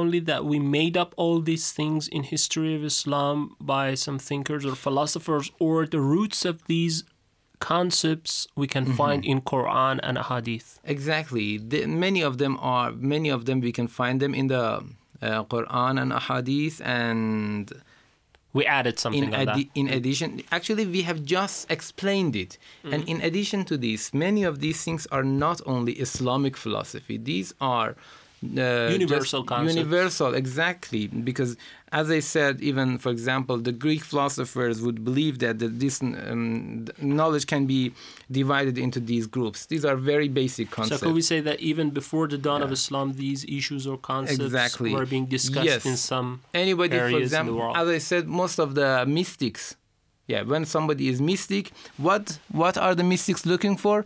only 0.00 0.20
that 0.30 0.42
we 0.50 0.58
made 0.78 0.96
up 1.02 1.10
all 1.22 1.36
these 1.50 1.66
things 1.78 2.02
in 2.16 2.22
history 2.34 2.72
of 2.78 2.82
Islam 2.92 3.36
by 3.74 3.86
some 4.06 4.18
thinkers 4.30 4.62
or 4.68 4.74
philosophers, 4.88 5.46
or 5.66 5.76
the 5.94 6.02
roots 6.14 6.40
of 6.50 6.56
these 6.72 6.96
concepts 7.74 8.32
we 8.60 8.66
can 8.74 8.84
find 9.00 9.20
in 9.32 9.38
Quran 9.52 9.96
and 10.08 10.16
Hadith? 10.28 10.68
Exactly. 10.96 11.48
The, 11.70 11.86
many 12.06 12.22
of 12.30 12.34
them 12.42 12.54
are 12.74 12.88
many 13.16 13.28
of 13.36 13.40
them 13.46 13.56
we 13.68 13.72
can 13.78 13.88
find 14.00 14.16
them 14.24 14.32
in 14.40 14.46
the 14.54 14.64
uh, 15.22 15.44
Quran 15.52 15.94
and 16.02 16.10
Ahadith 16.20 16.76
and 16.80 17.72
We 18.52 18.66
added 18.66 18.98
something 18.98 19.24
in, 19.24 19.30
that. 19.30 19.58
in 19.74 19.88
addition 19.88 20.42
actually 20.50 20.84
we 20.96 21.02
have 21.02 21.20
just 21.24 21.70
explained 21.70 22.34
it 22.44 22.58
Mm. 22.84 22.92
and 22.94 23.08
in 23.12 23.18
addition 23.28 23.64
to 23.70 23.76
this 23.86 24.12
many 24.26 24.42
of 24.50 24.54
these 24.64 24.82
things 24.86 25.06
are 25.16 25.22
not 25.46 25.58
only 25.66 25.92
islamic 26.06 26.56
philosophy 26.56 27.16
these 27.32 27.48
are 27.60 27.94
uh, 28.42 28.88
Universal 28.90 29.42
just 29.42 29.48
concepts. 29.48 29.76
universal 29.76 30.34
exactly 30.34 31.06
because 31.08 31.56
as 31.92 32.10
i 32.10 32.20
said 32.20 32.54
even 32.70 32.96
for 32.96 33.10
example 33.10 33.58
the 33.58 33.72
greek 33.84 34.02
philosophers 34.02 34.80
would 34.80 35.04
believe 35.04 35.40
that 35.40 35.58
this 35.84 36.00
um, 36.00 36.86
knowledge 37.02 37.46
can 37.46 37.66
be 37.66 37.92
divided 38.30 38.78
into 38.78 38.98
these 38.98 39.26
groups 39.26 39.66
these 39.66 39.84
are 39.84 39.96
very 39.96 40.28
basic 40.28 40.70
concepts. 40.70 41.00
So 41.00 41.06
could 41.08 41.14
we 41.14 41.26
say 41.32 41.40
that 41.40 41.60
even 41.60 41.90
before 41.90 42.26
the 42.28 42.38
dawn 42.38 42.62
of 42.62 42.72
Islam, 42.72 43.06
these 43.24 43.44
issues 43.44 43.86
or 43.86 43.96
concepts 43.98 44.40
Exactly. 44.40 44.90
were 44.94 45.04
being 45.14 45.26
discussed 45.26 45.66
Yes. 45.66 45.84
in 45.84 45.96
some 46.10 46.40
anybody 46.54 46.96
for 46.96 47.02
areas 47.04 47.12
in 47.14 47.18
the 47.20 47.24
example 47.24 47.56
world? 47.58 47.76
as 47.76 47.88
i 47.88 47.98
said 47.98 48.26
most 48.42 48.56
of 48.58 48.68
the 48.74 49.04
mystics 49.18 49.62
yeah 50.32 50.42
when 50.52 50.64
somebody 50.64 51.04
is 51.12 51.18
mystic 51.20 51.64
what 52.06 52.38
what 52.62 52.78
are 52.78 52.94
the 53.00 53.04
mystics 53.12 53.42
looking 53.52 53.76
for 53.84 53.96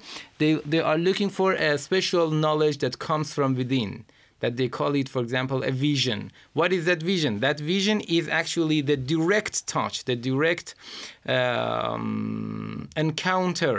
they 0.40 0.54
they 0.72 0.80
are 0.90 0.98
looking 1.08 1.30
for 1.38 1.52
a 1.52 1.78
special 1.78 2.26
knowledge 2.44 2.78
that 2.78 2.94
comes 2.98 3.28
from 3.36 3.50
within 3.62 3.90
that 4.44 4.54
they 4.60 4.68
call 4.78 4.92
it 5.00 5.08
for 5.14 5.20
example 5.26 5.58
a 5.72 5.72
vision 5.88 6.18
what 6.60 6.70
is 6.76 6.82
that 6.90 7.00
vision 7.12 7.32
that 7.46 7.58
vision 7.74 7.98
is 8.18 8.24
actually 8.40 8.78
the 8.90 8.98
direct 9.12 9.54
touch 9.74 9.96
the 10.10 10.16
direct 10.30 10.68
um, 11.36 12.88
encounter 12.96 13.78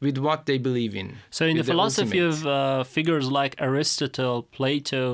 with 0.00 0.18
what 0.26 0.40
they 0.48 0.58
believe 0.68 0.94
in 1.02 1.08
So, 1.38 1.42
in 1.46 1.56
the 1.56 1.64
philosophy 1.72 2.20
ultimate. 2.20 2.46
of 2.46 2.46
uh, 2.46 2.84
figures 2.96 3.26
like 3.40 3.52
Aristotle, 3.68 4.38
Plato, 4.56 5.04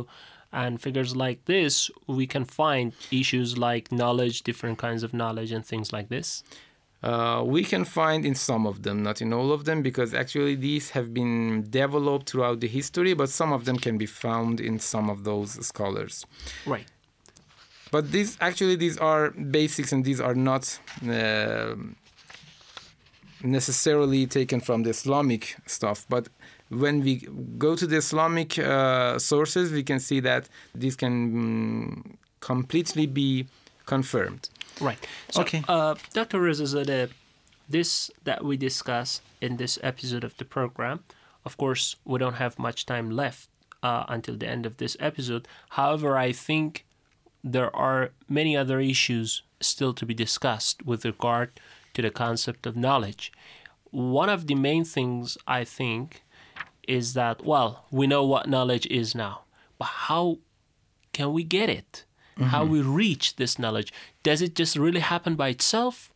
and 0.63 0.81
figures 0.87 1.11
like 1.25 1.39
this, 1.45 1.73
we 2.19 2.27
can 2.35 2.45
find 2.63 2.87
issues 3.23 3.49
like 3.69 3.85
knowledge, 4.03 4.37
different 4.51 4.77
kinds 4.87 5.03
of 5.07 5.11
knowledge, 5.21 5.51
and 5.57 5.63
things 5.73 5.89
like 5.97 6.09
this. 6.17 6.29
Uh, 7.03 7.43
we 7.47 7.65
can 7.65 7.85
find 7.85 8.27
in 8.27 8.35
some 8.35 8.67
of 8.67 8.83
them, 8.83 9.03
not 9.03 9.23
in 9.23 9.33
all 9.33 9.53
of 9.53 9.65
them, 9.65 9.83
because 9.83 10.13
actually 10.13 10.55
these 10.55 10.91
have 10.91 11.15
been 11.15 11.65
developed 11.71 12.29
throughout 12.31 12.61
the 12.61 12.69
history, 12.69 13.15
but 13.15 13.31
some 13.31 13.53
of 13.53 13.65
them 13.65 13.79
can 13.79 13.97
be 13.97 14.07
found 14.07 14.61
in 14.61 14.79
some 14.79 15.09
of 15.09 15.25
those 15.25 15.53
scholars. 15.67 16.27
Right. 16.67 16.87
But 17.91 18.13
these 18.13 18.37
actually 18.41 18.77
these 18.77 18.99
are 18.99 19.31
basics, 19.31 19.93
and 19.93 20.05
these 20.05 20.21
are 20.21 20.35
not. 20.35 20.79
um 21.03 21.97
necessarily 23.43 24.27
taken 24.27 24.61
from 24.61 24.83
the 24.83 24.91
Islamic 24.91 25.57
stuff, 25.67 26.07
but 26.09 26.29
when 26.69 27.01
we 27.01 27.27
go 27.59 27.75
to 27.75 27.87
the 27.87 27.97
Islamic 27.97 28.59
uh, 28.59 29.19
sources, 29.19 29.73
we 29.73 29.83
can 29.83 29.99
see 29.99 30.21
that 30.21 30.49
this 30.75 30.95
can 30.95 31.33
mm, 31.33 32.17
completely 32.41 33.07
be 33.07 33.47
confirmed. 33.87 34.49
Right. 34.81 34.99
So, 35.31 35.43
Okay. 35.43 35.63
Uh, 35.69 35.95
Dr. 36.13 36.41
Rezazadeh, 36.41 37.11
this 37.69 38.11
that 38.25 38.45
we 38.45 38.57
discuss 38.57 39.21
in 39.41 39.57
this 39.57 39.79
episode 39.83 40.25
of 40.25 40.37
the 40.37 40.45
program, 40.45 41.05
of 41.45 41.57
course, 41.57 41.97
we 42.05 42.19
don't 42.19 42.35
have 42.35 42.59
much 42.59 42.87
time 42.87 43.11
left 43.11 43.49
uh, 43.83 44.05
until 44.09 44.37
the 44.37 44.49
end 44.49 44.67
of 44.67 44.77
this 44.77 44.97
episode. 45.01 45.49
However, 45.71 46.17
I 46.17 46.33
think 46.33 46.85
there 47.43 47.75
are 47.75 48.11
many 48.29 48.57
other 48.57 48.81
issues 48.81 49.43
still 49.61 49.95
to 49.95 50.05
be 50.07 50.15
discussed 50.15 50.85
with 50.85 51.05
regard 51.05 51.51
to 51.95 52.03
the 52.03 52.11
concept 52.11 52.67
of 52.67 52.77
knowledge. 52.77 53.33
One 53.91 54.29
of 54.29 54.47
the 54.47 54.55
main 54.55 54.85
things 54.85 55.37
I 55.47 55.65
think 55.65 56.23
is 56.87 57.15
that, 57.15 57.45
well, 57.45 57.85
we 57.91 58.07
know 58.07 58.25
what 58.25 58.49
knowledge 58.49 58.87
is 58.87 59.15
now, 59.15 59.43
but 59.79 59.87
how 60.09 60.39
can 61.13 61.33
we 61.33 61.45
get 61.45 61.69
it? 61.69 62.05
How 62.41 62.65
we 62.65 62.81
reach 62.81 63.37
this 63.37 63.59
knowledge? 63.59 63.93
Does 64.23 64.41
it 64.43 64.55
just 64.55 64.77
really 64.77 65.01
happen 65.01 65.35
by 65.37 65.49
itself, 65.49 66.11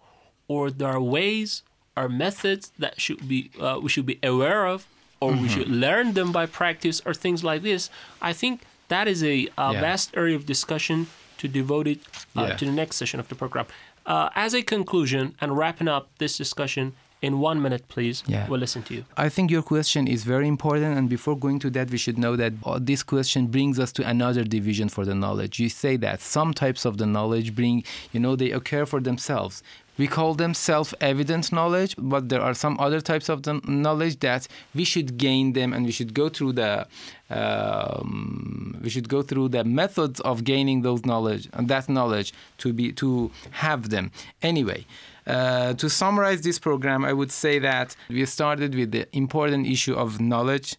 or 0.49 0.71
there 0.71 0.89
are 0.89 1.01
ways 1.01 1.63
or 1.97 2.09
methods 2.09 2.73
that 2.79 3.01
should 3.01 3.29
be 3.29 3.51
uh, 3.61 3.79
we 3.83 3.89
should 3.89 4.07
be 4.07 4.19
aware 4.23 4.67
of, 4.67 4.87
or 5.21 5.33
we 5.33 5.49
should 5.49 5.69
learn 5.69 6.15
them 6.15 6.33
by 6.33 6.47
practice, 6.47 7.01
or 7.07 7.15
things 7.15 7.45
like 7.45 7.63
this? 7.63 7.91
I 8.23 8.33
think 8.33 8.63
that 8.89 9.07
is 9.09 9.23
a, 9.23 9.49
uh 9.59 9.73
Yeah. 9.73 9.81
vast 9.81 10.17
area 10.17 10.37
of 10.37 10.45
discussion 10.47 11.07
to 11.39 11.49
devote 11.49 11.87
it 11.87 12.01
uh, 12.37 12.47
Yeah. 12.49 12.57
to 12.57 12.65
the 12.65 12.73
next 12.73 12.97
session 12.97 13.21
of 13.21 13.29
the 13.29 13.35
program. 13.35 13.67
Uh, 14.07 14.29
as 14.35 14.55
a 14.55 14.63
conclusion 14.63 15.35
and 15.41 15.57
wrapping 15.59 15.89
up 15.89 16.05
this 16.19 16.37
discussion 16.37 16.93
in 17.23 17.41
one 17.41 17.61
minute, 17.63 17.89
please. 17.89 18.23
Yeah. 18.27 18.47
We'll 18.49 18.61
listen 18.61 18.83
to 18.85 18.95
you. 18.95 19.05
I 19.17 19.29
think 19.29 19.51
your 19.51 19.63
question 19.63 20.07
is 20.07 20.25
very 20.25 20.47
important, 20.47 20.97
and 20.99 21.09
before 21.09 21.37
going 21.37 21.59
to 21.61 21.71
that, 21.71 21.91
we 21.91 21.99
should 21.99 22.19
know 22.19 22.37
that 22.37 22.53
uh, 22.65 22.79
this 22.81 23.03
question 23.03 23.47
brings 23.47 23.79
us 23.79 23.93
to 23.93 24.07
another 24.07 24.45
division 24.45 24.89
for 24.89 25.05
the 25.05 25.15
knowledge. 25.15 25.59
You 25.59 25.69
say 25.69 25.97
that 25.97 26.21
some 26.21 26.53
types 26.53 26.85
of 26.85 26.99
the 26.99 27.07
knowledge 27.07 27.55
bring, 27.55 27.85
you 28.13 28.21
know, 28.21 28.37
they 28.37 28.51
occur 28.51 28.85
for 28.85 29.01
themselves. 29.01 29.63
We 29.97 30.09
call 30.09 30.35
them 30.35 30.55
self 30.55 30.93
evident 31.01 31.53
knowledge, 31.53 31.95
but 31.97 32.29
there 32.29 32.43
are 32.43 32.55
some 32.55 32.79
other 32.81 33.01
types 33.01 33.29
of 33.29 33.45
the 33.45 33.55
knowledge 33.67 34.19
that 34.21 34.49
we 34.75 34.85
should 34.85 35.19
gain 35.19 35.53
them 35.53 35.73
and 35.73 35.87
we 35.87 35.93
should 35.93 36.15
go 36.15 36.29
through 36.29 36.55
the 36.55 36.87
um, 37.31 38.79
we 38.83 38.91
should 38.91 39.09
go 39.09 39.23
through 39.23 39.49
the 39.49 39.63
methods 39.65 40.21
of 40.21 40.45
gaining 40.45 40.83
those 40.83 41.05
knowledge 41.05 41.49
and 41.53 41.69
that 41.69 41.89
knowledge 41.89 42.35
to 42.59 42.73
be 42.73 42.93
to 42.93 43.31
have 43.53 43.91
them 43.91 44.11
anyway 44.43 44.85
uh, 45.27 45.73
to 45.75 45.89
summarize 45.89 46.41
this 46.43 46.59
program 46.59 47.05
i 47.05 47.13
would 47.13 47.33
say 47.33 47.59
that 47.59 47.97
we 48.09 48.25
started 48.27 48.75
with 48.75 48.91
the 48.93 49.07
important 49.17 49.67
issue 49.67 49.95
of 49.95 50.21
knowledge 50.21 50.77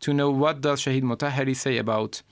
to 0.00 0.12
know 0.12 0.30
what 0.30 0.60
does 0.60 0.80
shahid 0.82 1.02
mutahari 1.02 1.54
say 1.56 1.78
about 1.78 2.22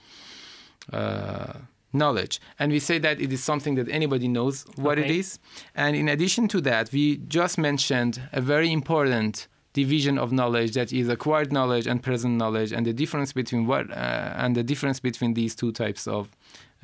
uh, 0.93 1.53
knowledge 1.93 2.39
and 2.59 2.71
we 2.71 2.79
say 2.79 2.99
that 2.99 3.21
it 3.21 3.31
is 3.31 3.43
something 3.43 3.75
that 3.75 3.89
anybody 3.89 4.27
knows 4.27 4.65
what 4.75 4.99
it 4.99 5.05
Okay. 5.05 5.19
is 5.19 5.39
and 5.75 5.95
in 5.95 6.09
addition 6.09 6.47
to 6.49 6.59
that 6.61 6.91
we 6.91 7.17
just 7.27 7.57
mentioned 7.57 8.21
a 8.33 8.41
very 8.41 8.71
important 8.71 9.47
division 9.73 10.17
of 10.17 10.31
knowledge 10.31 10.73
that 10.73 10.91
is 10.93 11.07
acquired 11.09 11.51
knowledge 11.51 11.87
and 11.87 12.01
present 12.03 12.35
knowledge 12.35 12.71
and 12.71 12.85
the 12.85 12.93
difference 12.93 13.33
between 13.33 13.65
what 13.65 13.89
uh, 13.91 14.33
and 14.37 14.55
the 14.55 14.63
difference 14.63 14.99
between 14.99 15.33
these 15.33 15.55
two 15.55 15.71
types 15.71 16.07
of 16.07 16.35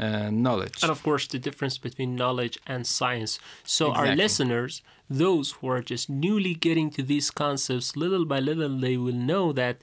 uh, 0.01 0.29
knowledge 0.31 0.77
And 0.83 0.91
of 0.91 0.99
course, 1.03 1.27
the 1.27 1.39
difference 1.47 1.77
between 1.77 2.15
knowledge 2.15 2.57
and 2.73 2.81
science. 2.85 3.39
So, 3.63 3.83
our 3.91 4.15
listeners, 4.23 4.81
those 5.09 5.47
who 5.57 5.67
are 5.67 5.81
just 5.93 6.09
newly 6.09 6.53
getting 6.67 6.89
to 6.97 7.03
these 7.03 7.27
concepts, 7.43 7.95
little 7.95 8.25
by 8.25 8.39
little, 8.39 8.73
they 8.87 8.97
will 8.97 9.21
know 9.31 9.45
that 9.53 9.75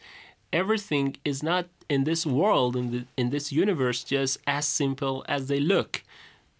everything 0.52 1.16
is 1.24 1.42
not 1.42 1.66
in 1.88 2.04
this 2.04 2.26
world, 2.26 2.76
in, 2.76 2.90
the, 2.92 3.04
in 3.16 3.30
this 3.30 3.52
universe, 3.52 3.98
just 4.04 4.38
as 4.46 4.66
simple 4.66 5.24
as 5.28 5.48
they 5.48 5.60
look 5.60 6.02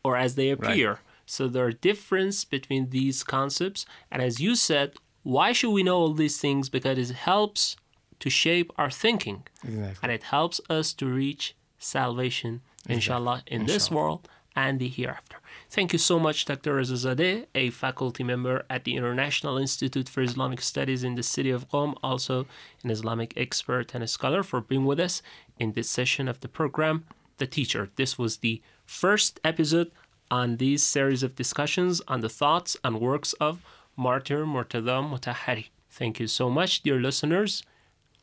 or 0.05 0.17
as 0.17 0.35
they 0.37 0.51
appear. 0.51 1.01
So, 1.27 1.49
there 1.49 1.65
are 1.67 1.73
difference 1.73 2.45
between 2.45 2.91
these 2.91 3.23
concepts. 3.37 3.85
And 4.11 4.23
as 4.23 4.41
you 4.41 4.55
said, 4.55 4.89
why 5.25 5.53
should 5.53 5.73
we 5.73 5.83
know 5.83 5.99
all 5.99 6.15
these 6.15 6.39
things? 6.41 6.69
Because 6.69 6.99
it 7.11 7.15
helps 7.15 7.77
to 8.21 8.31
shape 8.31 8.73
our 8.77 8.91
thinking 8.91 9.43
Exactly. 9.65 9.99
and 10.03 10.13
it 10.13 10.25
helps 10.25 10.61
us 10.69 10.93
to 10.95 11.07
reach 11.07 11.55
salvation, 11.79 12.61
inshallah, 12.89 13.43
in 13.47 13.67
this 13.67 13.91
world 13.91 14.29
and 14.57 14.81
the 14.81 14.89
hereafter. 14.89 15.37
Thank 15.71 15.93
you 15.93 15.99
so 15.99 16.19
much, 16.19 16.45
Dr. 16.45 16.75
Rezazadeh, 16.75 17.47
a 17.55 17.71
faculty 17.71 18.25
member 18.25 18.65
at 18.69 18.85
the 18.85 18.97
International 18.97 19.59
Institute 19.59 20.09
for 20.09 20.23
Islamic 20.23 20.61
Studies 20.61 21.05
in 21.05 21.15
the 21.15 21.23
city 21.23 21.51
of 21.51 21.69
Qom, 21.69 21.95
also 22.03 22.47
an 22.83 22.91
Islamic 22.91 23.35
expert 23.37 23.95
and 23.95 24.03
a 24.03 24.09
scholar, 24.09 24.43
for 24.43 24.61
being 24.61 24.85
with 24.85 24.99
us 24.99 25.23
in 25.59 25.73
this 25.73 25.89
session 25.89 26.27
of 26.27 26.41
the 26.41 26.49
program, 26.49 27.05
The 27.37 27.47
Teacher. 27.47 27.91
This 27.97 28.19
was 28.19 28.39
the 28.39 28.61
first 28.85 29.39
episode 29.45 29.93
on 30.31 30.57
these 30.57 30.83
series 30.83 31.23
of 31.23 31.37
discussions 31.37 32.03
on 32.09 32.21
the 32.21 32.29
thoughts 32.29 32.77
and 32.83 33.01
works 33.01 33.35
of 33.35 33.63
Martyr 33.97 34.45
Murtada 34.45 34.99
Mutahari. 35.09 35.69
Thank 35.91 36.19
you 36.21 36.27
so 36.27 36.51
much, 36.51 36.83
dear 36.83 36.99
listeners 37.01 37.63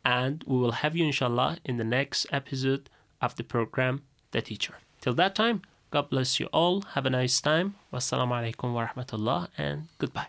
and 0.05 0.43
we 0.45 0.57
will 0.57 0.71
have 0.71 0.95
you 0.95 1.03
inshallah 1.03 1.57
in 1.65 1.77
the 1.77 1.83
next 1.83 2.27
episode 2.31 2.89
of 3.19 3.35
the 3.35 3.43
program 3.43 4.03
The 4.35 4.41
Teacher. 4.41 4.75
Till 4.99 5.13
that 5.13 5.33
time, 5.33 5.61
God 5.91 6.09
bless 6.09 6.41
you 6.41 6.47
all. 6.51 6.81
Have 6.93 7.05
a 7.05 7.09
nice 7.09 7.39
time. 7.39 7.75
Wassalamu 7.93 8.35
alaikum 8.35 8.73
wa 8.73 8.85
rahmatullah 8.85 9.47
and 9.57 9.87
goodbye. 9.97 10.27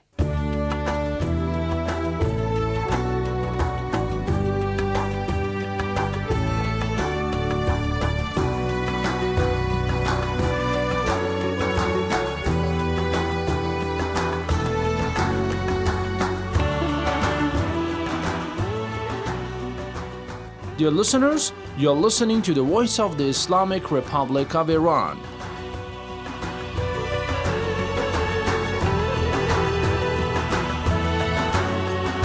Dear 20.79 20.93
listeners, 20.93 21.53
you're 21.78 21.96
listening 21.96 22.42
to 22.44 22.54
the 22.54 22.62
voice 22.62 23.00
of 23.00 23.18
the 23.18 23.26
Islamic 23.26 23.92
Republic 23.92 24.56
of 24.56 24.70
Iran. 24.70 25.18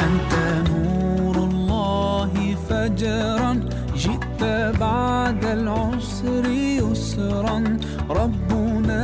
أنت 0.07 0.69
نور 0.71 1.37
الله 1.37 2.57
فجرا 2.69 3.53
جئت 3.97 4.43
بعد 4.81 5.45
العسر 5.45 6.45
يسرا 6.51 7.79
ربنا 8.11 9.03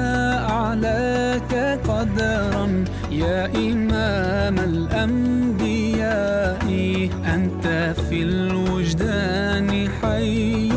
أعلاك 0.50 1.80
قدرا 1.88 2.84
يا 3.10 3.46
إمام 3.46 4.58
الأنبياء 4.58 5.75
أنت 7.34 7.94
في 8.08 8.22
الوجدان 8.22 9.88
حي 10.02 10.72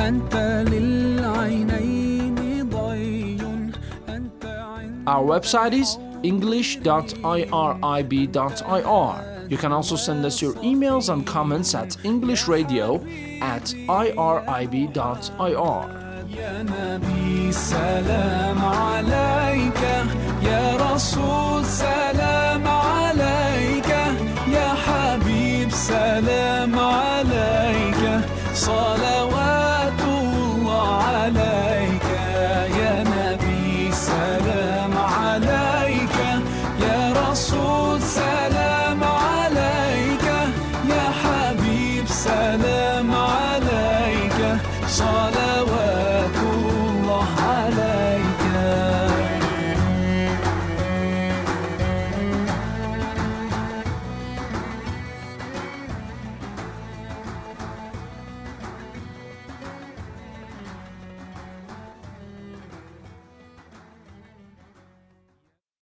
أنت 0.00 0.34
للعينين 0.68 2.34
ضي 2.68 3.36
أنت 4.08 4.44
عند 4.44 5.08
Our 5.08 5.24
website 5.34 5.74
is 5.82 5.88
english.irib.ir. 6.22 9.14
You 9.52 9.58
can 9.58 9.72
also 9.72 9.96
send 9.96 10.24
us 10.24 10.40
your 10.40 10.54
emails 10.70 11.08
and 11.12 11.26
comments 11.26 11.74
at 11.74 11.90
englishradio 12.10 12.88
at 13.54 13.66
irib.ir. 14.02 15.82
يا 16.38 16.62
نبي 16.62 17.52
سلام 17.52 18.64
عليك 18.64 19.80
يا 20.42 20.76
رسول 20.94 21.64
سلام 21.64 22.45
يا 28.69 29.26